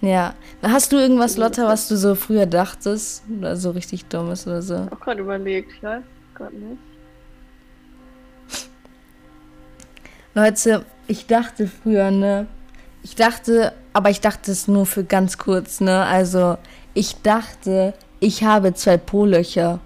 Ja. 0.01 0.33
Hast 0.63 0.91
du 0.91 0.97
irgendwas, 0.97 1.37
Lotta, 1.37 1.67
was 1.67 1.87
du 1.87 1.95
so 1.97 2.15
früher 2.15 2.47
dachtest? 2.47 3.21
Oder 3.37 3.55
so 3.57 3.69
richtig 3.69 4.05
dummes 4.05 4.47
oder 4.47 4.63
so? 4.63 4.87
Auch 4.89 4.99
gerade 5.01 5.21
überlegt, 5.21 5.71
ich 5.71 5.83
weiß 5.83 6.01
gerade 6.33 6.55
nicht. 6.55 6.79
Leute, 10.33 10.85
ich 11.07 11.27
dachte 11.27 11.67
früher, 11.67 12.09
ne? 12.09 12.47
Ich 13.03 13.15
dachte, 13.15 13.73
aber 13.91 14.09
ich 14.09 14.21
dachte 14.21 14.51
es 14.51 14.69
nur 14.69 14.85
für 14.85 15.03
ganz 15.03 15.37
kurz, 15.37 15.81
ne? 15.81 16.05
Also, 16.05 16.57
ich 16.93 17.21
dachte, 17.21 17.93
ich 18.21 18.43
habe 18.43 18.73
zwei 18.73 18.95
Po-Löcher. 18.97 19.79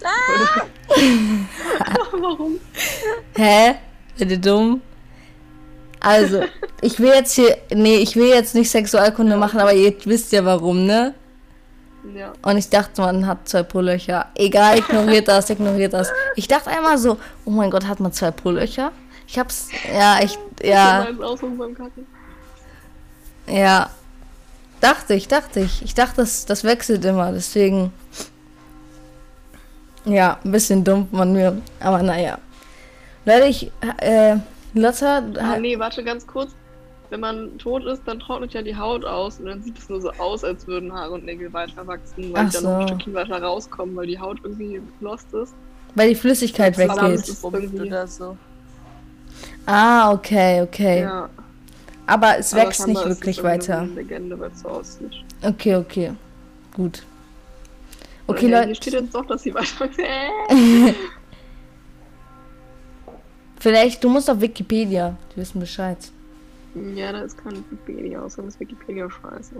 Warum? 2.12 2.58
Hä? 3.36 3.74
Seid 4.16 4.30
ihr 4.30 4.38
dumm? 4.38 4.80
Also, 6.00 6.42
ich 6.80 6.98
will 6.98 7.10
jetzt 7.10 7.34
hier, 7.34 7.58
nee, 7.74 7.96
ich 7.96 8.16
will 8.16 8.28
jetzt 8.28 8.54
nicht 8.54 8.70
Sexualkunde 8.70 9.36
machen, 9.36 9.60
aber 9.60 9.74
ihr 9.74 9.94
wisst 10.04 10.32
ja 10.32 10.42
warum, 10.42 10.86
ne? 10.86 11.14
Ja. 12.14 12.32
Und 12.42 12.56
ich 12.56 12.68
dachte, 12.68 13.02
man 13.02 13.26
hat 13.26 13.48
zwei 13.48 13.62
Po-Löcher. 13.62 14.26
Egal, 14.34 14.78
ignoriert 14.78 15.28
das, 15.28 15.50
ignoriert 15.50 15.92
das. 15.92 16.10
Ich 16.36 16.48
dachte 16.48 16.70
einmal 16.70 16.98
so, 16.98 17.18
oh 17.44 17.50
mein 17.50 17.70
Gott, 17.70 17.86
hat 17.86 18.00
man 18.00 18.12
zwei 18.12 18.30
Po-Löcher? 18.30 18.92
Ich 19.26 19.38
hab's, 19.38 19.68
ja, 19.92 20.18
ich, 20.22 20.38
ja, 20.62 21.06
ja. 23.46 23.90
Dachte 24.80 25.14
ich, 25.14 25.28
dachte 25.28 25.60
ich. 25.60 25.82
Ich 25.82 25.94
dachte, 25.94 26.16
das, 26.16 26.46
das 26.46 26.64
wechselt 26.64 27.04
immer, 27.04 27.32
deswegen. 27.32 27.92
Ja, 30.06 30.38
ein 30.42 30.52
bisschen 30.52 30.82
dumm 30.82 31.08
von 31.10 31.32
mir, 31.32 31.60
aber 31.80 32.02
naja. 32.02 32.38
Leute, 33.26 33.44
ich, 33.46 33.70
äh, 33.98 34.36
Lotta, 34.72 35.22
Ah, 35.38 35.58
nee, 35.58 35.78
warte 35.78 36.02
ganz 36.02 36.26
kurz. 36.26 36.50
Wenn 37.10 37.20
man 37.20 37.58
tot 37.58 37.84
ist, 37.84 38.02
dann 38.06 38.20
trocknet 38.20 38.52
ja 38.54 38.62
die 38.62 38.76
Haut 38.76 39.04
aus 39.04 39.40
und 39.40 39.46
dann 39.46 39.62
sieht 39.62 39.76
es 39.78 39.88
nur 39.88 40.00
so 40.00 40.10
aus, 40.12 40.44
als 40.44 40.66
würden 40.68 40.92
Haare 40.92 41.10
und 41.10 41.24
Nägel 41.24 41.52
weiter 41.52 41.84
wachsen, 41.86 42.32
weil 42.32 42.46
Ach 42.46 42.50
die 42.50 42.54
dann 42.54 42.62
noch 42.64 42.70
ein 42.70 42.80
so. 42.82 42.94
Stückchen 42.94 43.14
weiter 43.14 43.42
rauskommen, 43.42 43.96
weil 43.96 44.06
die 44.06 44.18
Haut 44.18 44.38
irgendwie 44.44 44.80
lost 45.00 45.32
ist. 45.34 45.52
weil 45.96 46.10
die 46.10 46.14
Flüssigkeit 46.14 46.78
weggeht. 46.78 47.34
oder 47.42 48.06
so. 48.06 48.36
Ah, 49.66 50.12
okay, 50.12 50.62
okay. 50.62 51.00
Ja. 51.02 51.28
aber 52.06 52.38
es 52.38 52.52
Aber 52.52 52.62
wächst 52.62 52.86
nicht 52.86 53.04
wirklich 53.04 53.42
weiter. 53.42 53.86
Legende, 53.94 54.38
so 54.54 54.68
aussieht. 54.68 55.12
Okay, 55.42 55.76
okay. 55.76 56.12
Gut. 56.74 57.02
Okay, 58.26 58.46
Leute. 58.48 58.66
Hier 58.66 58.74
steht 58.76 58.92
jetzt 58.94 59.14
doch, 59.14 59.26
dass 59.26 59.42
sie 59.42 59.52
weiter. 59.52 59.88
Vielleicht, 63.58 64.02
du 64.02 64.08
musst 64.08 64.30
auf 64.30 64.40
Wikipedia. 64.40 65.16
Die 65.34 65.40
wissen 65.40 65.60
Bescheid. 65.60 65.98
Ja, 66.74 67.12
da 67.12 67.22
ist 67.22 67.36
kein 67.42 67.56
Wikipedia, 67.56 68.22
außer 68.22 68.42
das 68.42 68.58
Wikipedia 68.60 69.08
scheiße. 69.10 69.56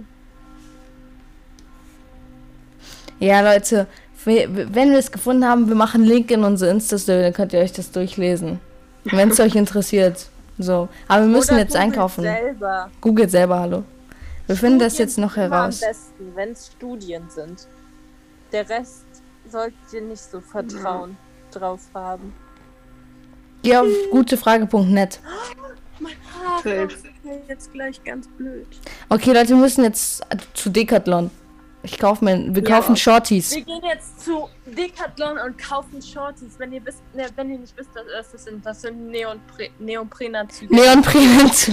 Ja, 3.18 3.40
Leute, 3.40 3.86
wenn 4.24 4.90
wir 4.90 4.98
es 4.98 5.10
gefunden 5.12 5.44
haben, 5.44 5.68
wir 5.68 5.74
machen 5.74 6.02
einen 6.02 6.10
Link 6.10 6.30
in 6.30 6.44
unsere 6.44 6.70
Insta-Story, 6.70 7.22
dann 7.22 7.32
könnt 7.32 7.52
ihr 7.52 7.60
euch 7.60 7.72
das 7.72 7.90
durchlesen. 7.90 8.60
Wenn 9.04 9.30
es 9.30 9.40
euch 9.40 9.54
interessiert. 9.54 10.28
So. 10.58 10.88
Aber 11.08 11.22
wir 11.22 11.28
müssen 11.28 11.54
Oder 11.54 11.62
jetzt 11.62 11.72
googelt 11.72 11.92
einkaufen. 11.92 12.22
Selber. 12.22 12.90
Googelt 13.00 13.30
selber, 13.30 13.60
hallo. 13.60 13.84
Wir 14.46 14.56
finden 14.56 14.78
das 14.78 14.94
Studien 14.94 15.08
jetzt 15.08 15.18
noch 15.18 15.36
heraus. 15.36 15.82
Am 15.82 15.88
besten, 15.88 16.36
wenn 16.36 16.50
es 16.50 16.66
Studien 16.66 17.22
sind. 17.28 17.66
Der 18.52 18.68
Rest 18.68 19.04
solltet 19.48 19.78
ihr 19.92 20.02
nicht 20.02 20.22
so 20.22 20.40
Vertrauen 20.40 21.16
drauf 21.50 21.80
haben. 21.94 22.32
Geh 23.62 23.76
auf 23.76 23.86
gutefrage.net. 24.10 25.20
Mein 26.00 26.14
Haar 26.34 26.64
ist 26.86 27.04
jetzt 27.48 27.72
gleich 27.72 28.02
ganz 28.04 28.26
blöd. 28.28 28.66
Okay, 29.08 29.32
Leute, 29.32 29.50
wir 29.50 29.56
müssen 29.56 29.84
jetzt 29.84 30.22
zu 30.54 30.70
Decathlon. 30.70 31.30
Ich 31.82 31.98
kauf 31.98 32.20
mir, 32.20 32.54
wir 32.54 32.62
Ja. 32.62 32.76
kaufen 32.76 32.94
Shorties. 32.96 33.54
Wir 33.54 33.62
gehen 33.62 33.80
jetzt 33.84 34.22
zu 34.24 34.48
Decathlon 34.66 35.38
und 35.38 35.56
kaufen 35.56 36.02
Shorties. 36.02 36.58
Wenn 36.58 36.72
ihr 36.72 36.84
wisst, 36.84 37.00
ne, 37.14 37.26
wenn 37.36 37.50
ihr 37.50 37.58
nicht 37.58 37.74
wisst, 37.76 37.88
was 37.94 38.32
das 38.32 38.44
sind, 38.44 38.64
das 38.66 38.82
sind 38.82 39.08
Neonpre 39.10 39.70
Neoprenanzüge. 39.78 40.74
Neonprint. 40.74 41.68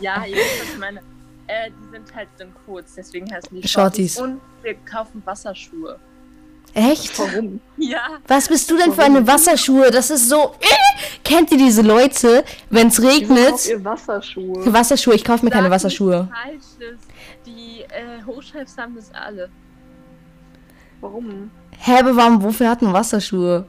Ja, 0.00 0.24
ihr 0.26 0.36
wisst, 0.36 0.60
was 0.62 0.72
ich 0.74 0.78
meine. 0.78 1.00
Äh, 1.46 1.70
die 1.70 1.90
sind 1.90 2.14
halt 2.14 2.28
dann 2.38 2.52
kurz, 2.66 2.94
deswegen 2.94 3.30
heißen 3.32 3.50
die 3.60 3.66
Shorties. 3.68 4.14
Shorties. 4.14 4.18
Und 4.18 4.40
wir 4.62 4.74
kaufen 4.90 5.22
Wasserschuhe. 5.26 5.98
Echt? 6.74 7.18
Warum? 7.18 7.60
Ja. 7.76 8.18
Was 8.26 8.48
bist 8.48 8.68
du 8.70 8.76
denn 8.76 8.92
für 8.92 9.02
eine 9.04 9.24
Wasserschuhe? 9.26 9.90
Das 9.90 10.10
ist 10.10 10.28
so. 10.28 10.54
Kennt 11.22 11.50
ihr 11.52 11.58
diese 11.58 11.82
Leute, 11.82 12.44
wenn 12.70 12.88
es 12.88 13.00
regnet? 13.00 13.66
ihr 13.68 13.84
Wasserschuhe? 13.84 14.72
Wasserschuhe, 14.72 15.14
ich 15.14 15.24
kaufe 15.24 15.44
mir 15.44 15.50
keine 15.50 15.66
Sag 15.68 15.72
Wasserschuhe. 15.74 16.28
nichts 16.52 16.76
Falsches. 16.78 16.98
Die 17.46 17.82
äh, 17.82 18.22
Hochchefs 18.26 18.76
haben 18.76 18.96
das 18.96 19.10
alle. 19.14 19.48
Warum? 21.00 21.50
Hä, 21.78 21.98
aber 22.00 22.16
warum, 22.16 22.42
wofür 22.42 22.70
hat 22.70 22.82
man 22.82 22.92
Wasserschuhe? 22.92 23.66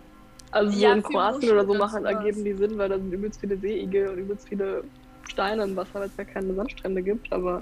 Also 0.51 0.71
so 0.71 0.79
Ja, 0.79 0.93
in 0.93 1.03
Kroatien 1.03 1.51
oder 1.51 1.65
so 1.65 1.73
machen, 1.73 2.05
ergeben 2.05 2.43
die 2.43 2.53
Sinn, 2.53 2.77
weil 2.77 2.89
da 2.89 2.95
sind 2.95 3.11
übelst 3.11 3.39
viele 3.41 3.57
Seeigel 3.57 4.09
und 4.09 4.17
übelst 4.19 4.47
viele 4.47 4.83
Steine 5.29 5.63
im 5.63 5.75
Wasser, 5.75 5.95
weil 5.95 6.07
es 6.07 6.13
ja 6.17 6.23
keine 6.23 6.53
Sandstrände 6.55 7.01
gibt, 7.03 7.31
aber. 7.31 7.61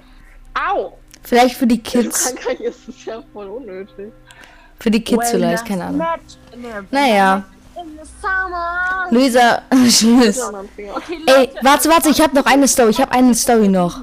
Au! 0.54 0.96
Vielleicht 1.22 1.56
für 1.56 1.66
die 1.66 1.76
In 1.76 1.82
Kids. 1.82 2.30
Frankreich 2.30 2.60
ist 2.60 2.88
es 2.88 3.04
ja 3.04 3.22
voll 3.32 3.46
unnötig. 3.48 4.12
Für 4.78 4.90
die 4.90 5.02
Kids 5.02 5.30
vielleicht, 5.30 5.64
keine 5.64 5.84
Ahnung. 5.84 6.06
Naja. 6.90 7.44
Luisa, 9.10 9.62
Tschüss. 9.88 10.40
Ey, 11.26 11.50
warte, 11.62 11.88
warte, 11.88 12.08
ich 12.10 12.20
habe 12.20 12.34
noch 12.34 12.46
eine 12.46 12.68
Story. 12.68 12.90
Ich 12.90 13.00
habe 13.00 13.12
eine 13.12 13.34
Story 13.34 13.68
noch. 13.68 14.00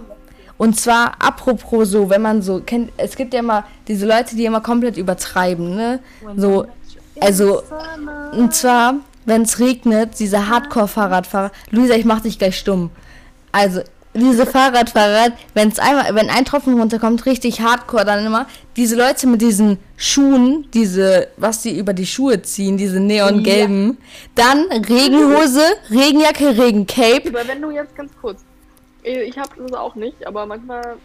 Und 0.57 0.79
zwar, 0.79 1.13
apropos 1.19 1.89
so, 1.89 2.09
wenn 2.09 2.21
man 2.21 2.41
so 2.41 2.61
kennt, 2.61 2.91
es 2.97 3.15
gibt 3.15 3.33
ja 3.33 3.39
immer 3.39 3.63
diese 3.87 4.05
Leute, 4.05 4.35
die 4.35 4.45
immer 4.45 4.61
komplett 4.61 4.95
übertreiben, 4.95 5.75
ne? 5.75 5.99
So, 6.37 6.67
also, 7.19 7.63
und 8.33 8.53
zwar, 8.53 8.95
wenn 9.25 9.41
es 9.43 9.59
regnet, 9.59 10.19
diese 10.19 10.47
Hardcore-Fahrradfahrer. 10.49 11.51
Luisa, 11.71 11.95
ich 11.95 12.05
mach 12.05 12.21
dich 12.21 12.37
gleich 12.37 12.57
stumm. 12.57 12.91
Also, 13.51 13.81
diese 14.13 14.45
Fahrradfahrer, 14.45 15.31
wenn 15.53 15.69
es 15.69 15.79
einmal, 15.79 16.13
wenn 16.15 16.29
ein 16.29 16.45
Tropfen 16.45 16.77
runterkommt, 16.79 17.25
richtig 17.25 17.61
hardcore, 17.61 18.05
dann 18.05 18.25
immer 18.25 18.45
diese 18.75 18.95
Leute 18.95 19.27
mit 19.27 19.41
diesen 19.41 19.79
Schuhen, 19.97 20.67
diese, 20.73 21.27
was 21.37 21.61
die 21.61 21.77
über 21.77 21.93
die 21.93 22.05
Schuhe 22.05 22.41
ziehen, 22.41 22.77
diese 22.77 22.99
neongelben, 22.99 23.97
dann 24.35 24.65
Regenhose, 24.71 25.63
Regenjacke, 25.89 26.57
Regencape. 26.57 27.29
Aber 27.29 27.47
wenn 27.47 27.61
du 27.61 27.71
jetzt 27.71 27.95
ganz 27.95 28.11
kurz. 28.21 28.43
Ich 29.03 29.37
habe 29.37 29.49
das 29.57 29.73
auch 29.73 29.95
nicht, 29.95 30.27
aber 30.27 30.45
manchmal. 30.45 30.97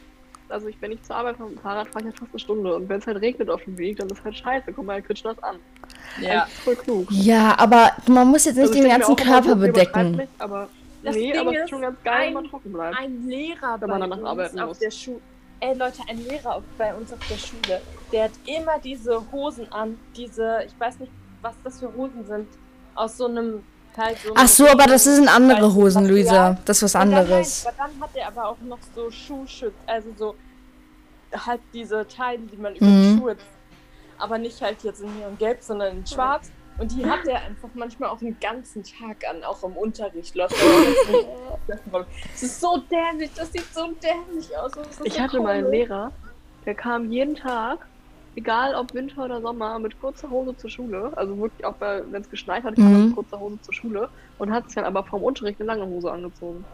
Also 0.48 0.68
ich, 0.68 0.76
wenn 0.80 0.92
ich 0.92 1.02
zur 1.02 1.16
Arbeit 1.16 1.38
fahre 1.38 1.48
mit 1.48 1.58
dem 1.58 1.62
Fahrrad, 1.62 1.88
fahre 1.88 2.00
ich 2.00 2.04
halt 2.06 2.18
fast 2.20 2.30
eine 2.32 2.38
Stunde. 2.38 2.76
Und 2.76 2.88
wenn 2.88 3.00
es 3.00 3.06
halt 3.08 3.20
regnet 3.20 3.50
auf 3.50 3.64
dem 3.64 3.76
Weg, 3.78 3.98
dann 3.98 4.08
ist 4.08 4.22
halt 4.22 4.36
scheiße. 4.36 4.72
Guck 4.72 4.86
mal, 4.86 5.02
kritscht 5.02 5.24
das 5.24 5.42
an. 5.42 5.56
Ja. 6.20 6.42
Eigentlich 6.42 6.54
voll 6.58 6.76
klug. 6.76 7.08
Ja, 7.10 7.58
aber 7.58 7.90
man 8.06 8.28
muss 8.28 8.44
jetzt 8.44 8.54
nicht 8.54 8.68
Also 8.68 8.80
den 8.80 8.88
ganzen 8.88 9.16
Körper 9.16 9.56
bedecken. 9.56 10.22
Aber 10.38 10.68
Das 11.02 11.14
nee, 11.14 11.32
Ding 11.32 11.40
aber 11.40 11.52
es 11.54 11.64
ist, 11.64 11.70
schon 11.70 11.80
ganz 11.82 12.02
geil, 12.02 12.26
wenn 12.28 12.34
man 12.34 12.44
ein- 12.44 12.50
trocken 12.50 12.72
bleibt. 12.72 12.98
Ein 12.98 13.26
Lehrer 13.28 13.80
Wenn 13.80 13.80
bei 13.80 13.86
man 13.86 14.00
danach 14.00 14.16
uns 14.18 14.26
arbeiten 14.26 14.60
auf 14.60 14.68
muss. 14.68 14.78
der 14.78 14.90
Schule. 14.90 15.20
Ey 15.60 15.74
Leute, 15.74 16.02
ein 16.08 16.18
Lehrer 16.26 16.62
bei 16.76 16.94
uns 16.94 17.12
auf 17.12 17.18
der 17.30 17.36
Schule, 17.36 17.80
der 18.12 18.24
hat 18.24 18.32
immer 18.44 18.78
diese 18.82 19.22
Hosen 19.32 19.70
an, 19.72 19.98
diese, 20.16 20.60
ich 20.66 20.78
weiß 20.78 20.98
nicht, 21.00 21.12
was 21.40 21.54
das 21.64 21.80
für 21.80 21.92
Hosen 21.94 22.26
sind, 22.26 22.48
aus 22.94 23.16
so 23.16 23.26
einem 23.26 23.62
halt 23.96 24.18
so 24.18 24.32
Ach 24.34 24.46
so, 24.48 24.66
aber 24.68 24.84
das 24.84 25.04
sind 25.04 25.26
andere 25.34 25.72
Hosen. 25.74 26.06
Luisa. 26.06 26.58
Das 26.66 26.82
ist 26.82 26.94
was 26.94 27.02
Und 27.02 27.10
dann, 27.12 27.20
anderes. 27.20 27.64
nein, 27.64 27.74
aber 27.78 27.84
dann 27.92 28.02
hat 28.02 28.10
er 28.14 28.26
aber 28.28 28.48
auch 28.50 28.58
noch 28.60 28.78
so 28.94 29.10
Schuhschütz, 29.10 29.72
also 29.86 30.08
so 30.18 30.34
halt 31.46 31.60
diese 31.72 32.06
Teile, 32.06 32.40
die 32.40 32.56
man 32.58 32.74
über 32.76 32.84
Mhm. 32.86 33.14
die 33.14 33.18
Schuhe, 33.18 33.36
aber 34.18 34.36
nicht 34.38 34.60
halt 34.60 34.82
jetzt 34.82 35.00
in 35.00 35.18
neongelb, 35.18 35.62
sondern 35.62 35.96
in 35.98 36.06
schwarz. 36.06 36.50
Und 36.78 36.92
die 36.92 37.06
hat 37.06 37.26
er 37.26 37.36
einfach 37.42 37.70
manchmal 37.74 38.10
auch 38.10 38.18
den 38.18 38.38
ganzen 38.38 38.82
Tag 38.82 39.24
an, 39.30 39.42
auch 39.44 39.62
im 39.62 39.72
Unterricht. 39.72 40.34
Läuft 40.34 40.54
Es 42.34 42.42
ist 42.42 42.60
so 42.60 42.76
dämlich, 42.90 43.30
das 43.34 43.50
sieht 43.52 43.64
so 43.74 43.86
dämlich 44.02 44.56
aus. 44.58 44.72
Ich 45.04 45.14
so 45.14 45.20
hatte 45.20 45.40
mal 45.40 45.54
einen. 45.54 45.70
Lehrer, 45.70 46.12
der 46.66 46.74
kam 46.74 47.10
jeden 47.10 47.34
Tag, 47.34 47.86
egal 48.36 48.74
ob 48.74 48.92
Winter 48.94 49.24
oder 49.24 49.40
Sommer, 49.40 49.78
mit 49.78 49.98
kurzer 50.00 50.28
Hose 50.28 50.56
zur 50.56 50.68
Schule. 50.70 51.12
Also 51.16 51.38
wirklich 51.38 51.64
auch 51.64 51.74
wenn 51.80 52.20
es 52.20 52.28
geschneit 52.28 52.62
hat, 52.64 52.76
kam 52.76 52.84
er 52.84 52.90
Mhm. 52.98 53.04
mit 53.06 53.14
kurzer 53.14 53.40
Hose 53.40 53.58
zur 53.62 53.74
Schule 53.74 54.08
und 54.38 54.52
hat 54.52 54.66
sich 54.66 54.74
dann 54.74 54.84
aber 54.84 55.02
vom 55.04 55.22
Unterricht 55.22 55.58
eine 55.60 55.66
lange 55.68 55.86
Hose 55.86 56.10
angezogen. 56.12 56.64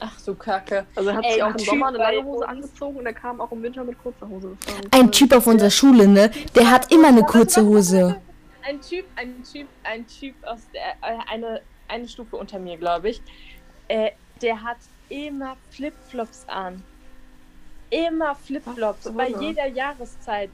Ach 0.00 0.20
du 0.26 0.34
Kacke. 0.34 0.84
Also 0.96 1.10
er 1.10 1.16
hat 1.16 1.24
Ey, 1.24 1.32
sich 1.34 1.42
auch 1.42 1.46
ein 1.46 1.52
im 1.52 1.58
Typ 1.58 1.68
Sommer 1.68 1.86
eine 1.88 1.98
lange 1.98 2.24
Hose 2.24 2.48
angezogen 2.48 2.96
und 2.98 3.06
er 3.06 3.14
kam 3.14 3.40
auch 3.40 3.52
im 3.52 3.62
Winter 3.62 3.84
mit 3.84 3.96
kurzer 4.02 4.28
Hose. 4.28 4.56
Ein 4.90 5.10
Typ 5.12 5.32
auf 5.32 5.46
unserer 5.46 5.70
Schule, 5.70 6.08
ne? 6.08 6.30
Der 6.56 6.70
hat 6.70 6.92
immer 6.92 7.08
eine 7.08 7.22
kurze 7.22 7.64
Hose. 7.64 8.16
Ein 8.66 8.80
Typ, 8.80 9.04
ein 9.16 9.42
Typ, 9.44 9.68
ein 9.84 10.06
Typ 10.06 10.34
aus 10.44 10.60
der, 10.72 10.92
äh, 11.02 11.18
eine, 11.30 11.60
eine 11.88 12.08
Stufe 12.08 12.36
unter 12.36 12.58
mir, 12.58 12.76
glaube 12.76 13.10
ich. 13.10 13.22
Äh, 13.88 14.12
der 14.40 14.62
hat 14.62 14.78
immer 15.08 15.56
Flipflops 15.70 16.44
an. 16.48 16.82
Immer 17.90 18.34
Flipflops, 18.34 19.10
bei 19.12 19.28
jeder 19.28 19.66
Jahreszeit. 19.66 20.50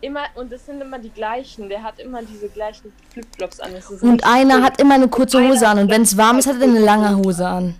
Immer, 0.00 0.26
und 0.34 0.52
es 0.52 0.66
sind 0.66 0.80
immer 0.80 0.98
die 0.98 1.10
gleichen. 1.10 1.68
Der 1.68 1.82
hat 1.82 1.98
immer 1.98 2.22
diese 2.22 2.48
gleichen 2.48 2.92
Flipflops 3.10 3.58
an. 3.58 3.72
Das 3.72 3.90
ist 3.90 4.02
Und 4.02 4.24
einer 4.24 4.56
cool. 4.56 4.62
hat 4.62 4.80
immer 4.80 4.94
eine 4.94 5.08
kurze 5.08 5.40
Hose 5.48 5.66
an. 5.66 5.78
Und 5.78 5.90
wenn 5.90 6.02
es 6.02 6.16
warm 6.16 6.38
ist, 6.38 6.46
hat 6.46 6.56
er 6.56 6.64
eine 6.64 6.78
lange 6.78 7.16
Hose 7.16 7.46
an. 7.46 7.74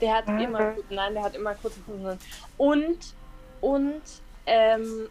Der 0.00 0.14
hat 0.16 0.28
immer, 0.28 0.74
nein, 0.90 1.14
der 1.14 1.22
hat 1.22 1.36
immer 1.36 1.54
kurze 1.54 1.78
Hosen 1.86 2.06
an. 2.06 2.18
Und, 2.56 2.98
und, 3.60 4.02
ähm, 4.46 5.08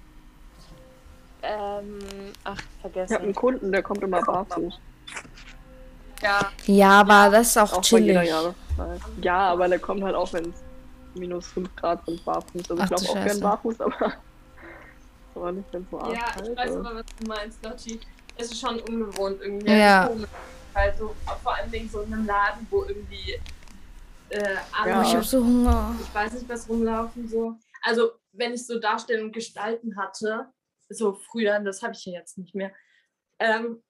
ähm, 1.44 2.00
ach, 2.44 2.58
Ich 2.58 2.84
habe 2.84 2.98
einen 3.00 3.06
vergessen. 3.06 3.36
Kunden, 3.36 3.72
der 3.72 3.84
kommt 3.84 4.02
immer 4.02 4.22
barfuß. 4.22 4.80
Ja, 6.22 6.52
Ja, 6.66 6.90
aber 7.02 7.30
das 7.32 7.48
ist 7.48 7.58
auch 7.58 7.74
Auch 7.74 7.82
chillig. 7.82 8.30
Ja, 9.22 9.40
aber 9.50 9.68
der 9.68 9.80
kommt 9.80 10.04
halt 10.04 10.16
auch, 10.16 10.32
wenn 10.34 10.50
es 10.50 10.64
minus 11.16 11.48
5 11.48 11.76
Grad 11.76 12.04
sind, 12.06 12.24
barfuß. 12.26 12.72
Also 12.72 12.78
Ach 12.82 12.84
ich 12.84 12.90
glaube 12.90 13.20
auch 13.20 13.26
gern 13.26 13.40
barfuß, 13.40 13.80
aber, 13.82 14.14
aber 15.36 15.52
nicht, 15.52 15.72
wenn 15.74 15.84
es 15.84 15.90
so 15.90 15.98
Ja, 16.00 16.06
arschkalt 16.06 16.50
ich 16.50 16.58
weiß 16.58 16.70
ist. 16.72 16.76
aber, 16.78 16.96
was 16.96 17.06
du 17.20 17.28
meinst, 17.28 17.64
Lotti. 17.64 18.02
Es 18.36 18.52
ist 18.52 18.60
schon 18.60 18.80
ungewohnt 18.80 19.42
irgendwie. 19.42 19.72
Ja. 19.72 20.08
Komisch. 20.08 20.30
Also 20.74 21.14
vor 21.44 21.56
allem 21.56 21.70
Dingen 21.70 21.88
so 21.90 22.02
in 22.02 22.14
einem 22.14 22.26
Laden, 22.26 22.66
wo 22.72 22.84
irgendwie 22.86 23.34
äh, 24.30 24.56
Oh, 24.56 24.82
andere, 24.82 25.04
ich 25.04 25.16
hab 25.16 25.24
so 25.24 25.40
Hunger. 25.44 25.96
ich 26.02 26.12
weiß 26.16 26.34
nicht, 26.34 26.50
was 26.50 26.68
rumlaufen 26.68 27.28
so. 27.28 27.56
Also 27.84 28.14
wenn 28.32 28.54
ich 28.54 28.66
so 28.66 28.80
Darstellung 28.80 29.26
und 29.28 29.34
Gestalten 29.34 29.96
hatte, 29.98 30.48
so 30.90 31.14
früher, 31.14 31.60
das 31.60 31.82
habe 31.82 31.94
ich 31.94 32.06
ja 32.06 32.14
jetzt 32.14 32.38
nicht 32.38 32.56
mehr. 32.56 32.72
Ähm, 33.40 33.82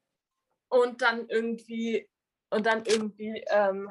und 0.70 1.02
dann 1.02 1.28
irgendwie 1.28 2.10
und 2.50 2.66
dann 2.66 2.84
irgendwie 2.86 3.44
ähm, 3.50 3.90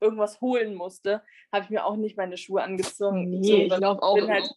irgendwas 0.00 0.40
holen 0.40 0.74
musste, 0.74 1.22
habe 1.52 1.64
ich 1.64 1.70
mir 1.70 1.84
auch 1.84 1.96
nicht 1.96 2.16
meine 2.16 2.36
Schuhe 2.36 2.62
angezogen. 2.62 3.30
Nee, 3.30 3.68
so, 3.68 3.74
ich 3.74 3.80
laufe 3.80 4.02
auch 4.02 4.16
bin 4.16 4.28
halt 4.28 4.52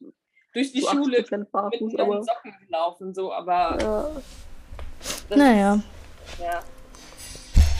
durch 0.53 0.71
die 0.71 0.81
Schule 0.81 1.19
80% 1.19 1.37
mit 1.37 1.51
barfuß, 1.51 1.93
meinen 1.93 1.99
aber 1.99 2.23
Socken 2.23 2.55
gelaufen, 2.65 3.13
so, 3.13 3.31
aber 3.31 3.77
ja. 3.79 5.35
Naja. 5.35 5.75
Ist, 5.75 6.39
ja. 6.39 6.63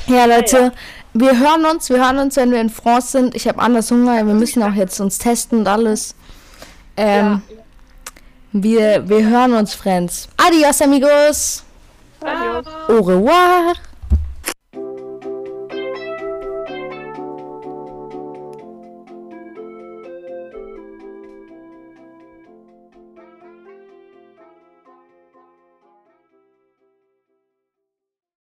Ja, 0.08 0.26
Leute, 0.26 0.72
wir 1.14 1.40
hören 1.40 1.66
uns. 1.66 1.90
Wir 1.90 1.98
hören 1.98 2.20
uns, 2.20 2.36
wenn 2.36 2.52
wir 2.52 2.62
in 2.62 2.70
France 2.70 3.12
sind. 3.12 3.36
Ich 3.36 3.48
habe 3.48 3.60
anders 3.60 3.90
Hunger. 3.90 4.26
Wir 4.26 4.36
müssen 4.36 4.62
auch 4.62 4.74
jetzt 4.74 5.00
uns 5.00 5.18
testen 5.18 5.60
und 5.60 5.68
alles. 5.68 6.16
Ähm, 6.96 7.42
ja. 7.50 7.65
Wir, 8.64 9.08
wir 9.10 9.28
hören 9.28 9.54
uns, 9.54 9.74
Friends. 9.74 10.30
Adios, 10.38 10.82
amigos. 10.82 11.64
Adios. 12.22 12.66
Au 12.88 13.02
revoir. 13.02 13.76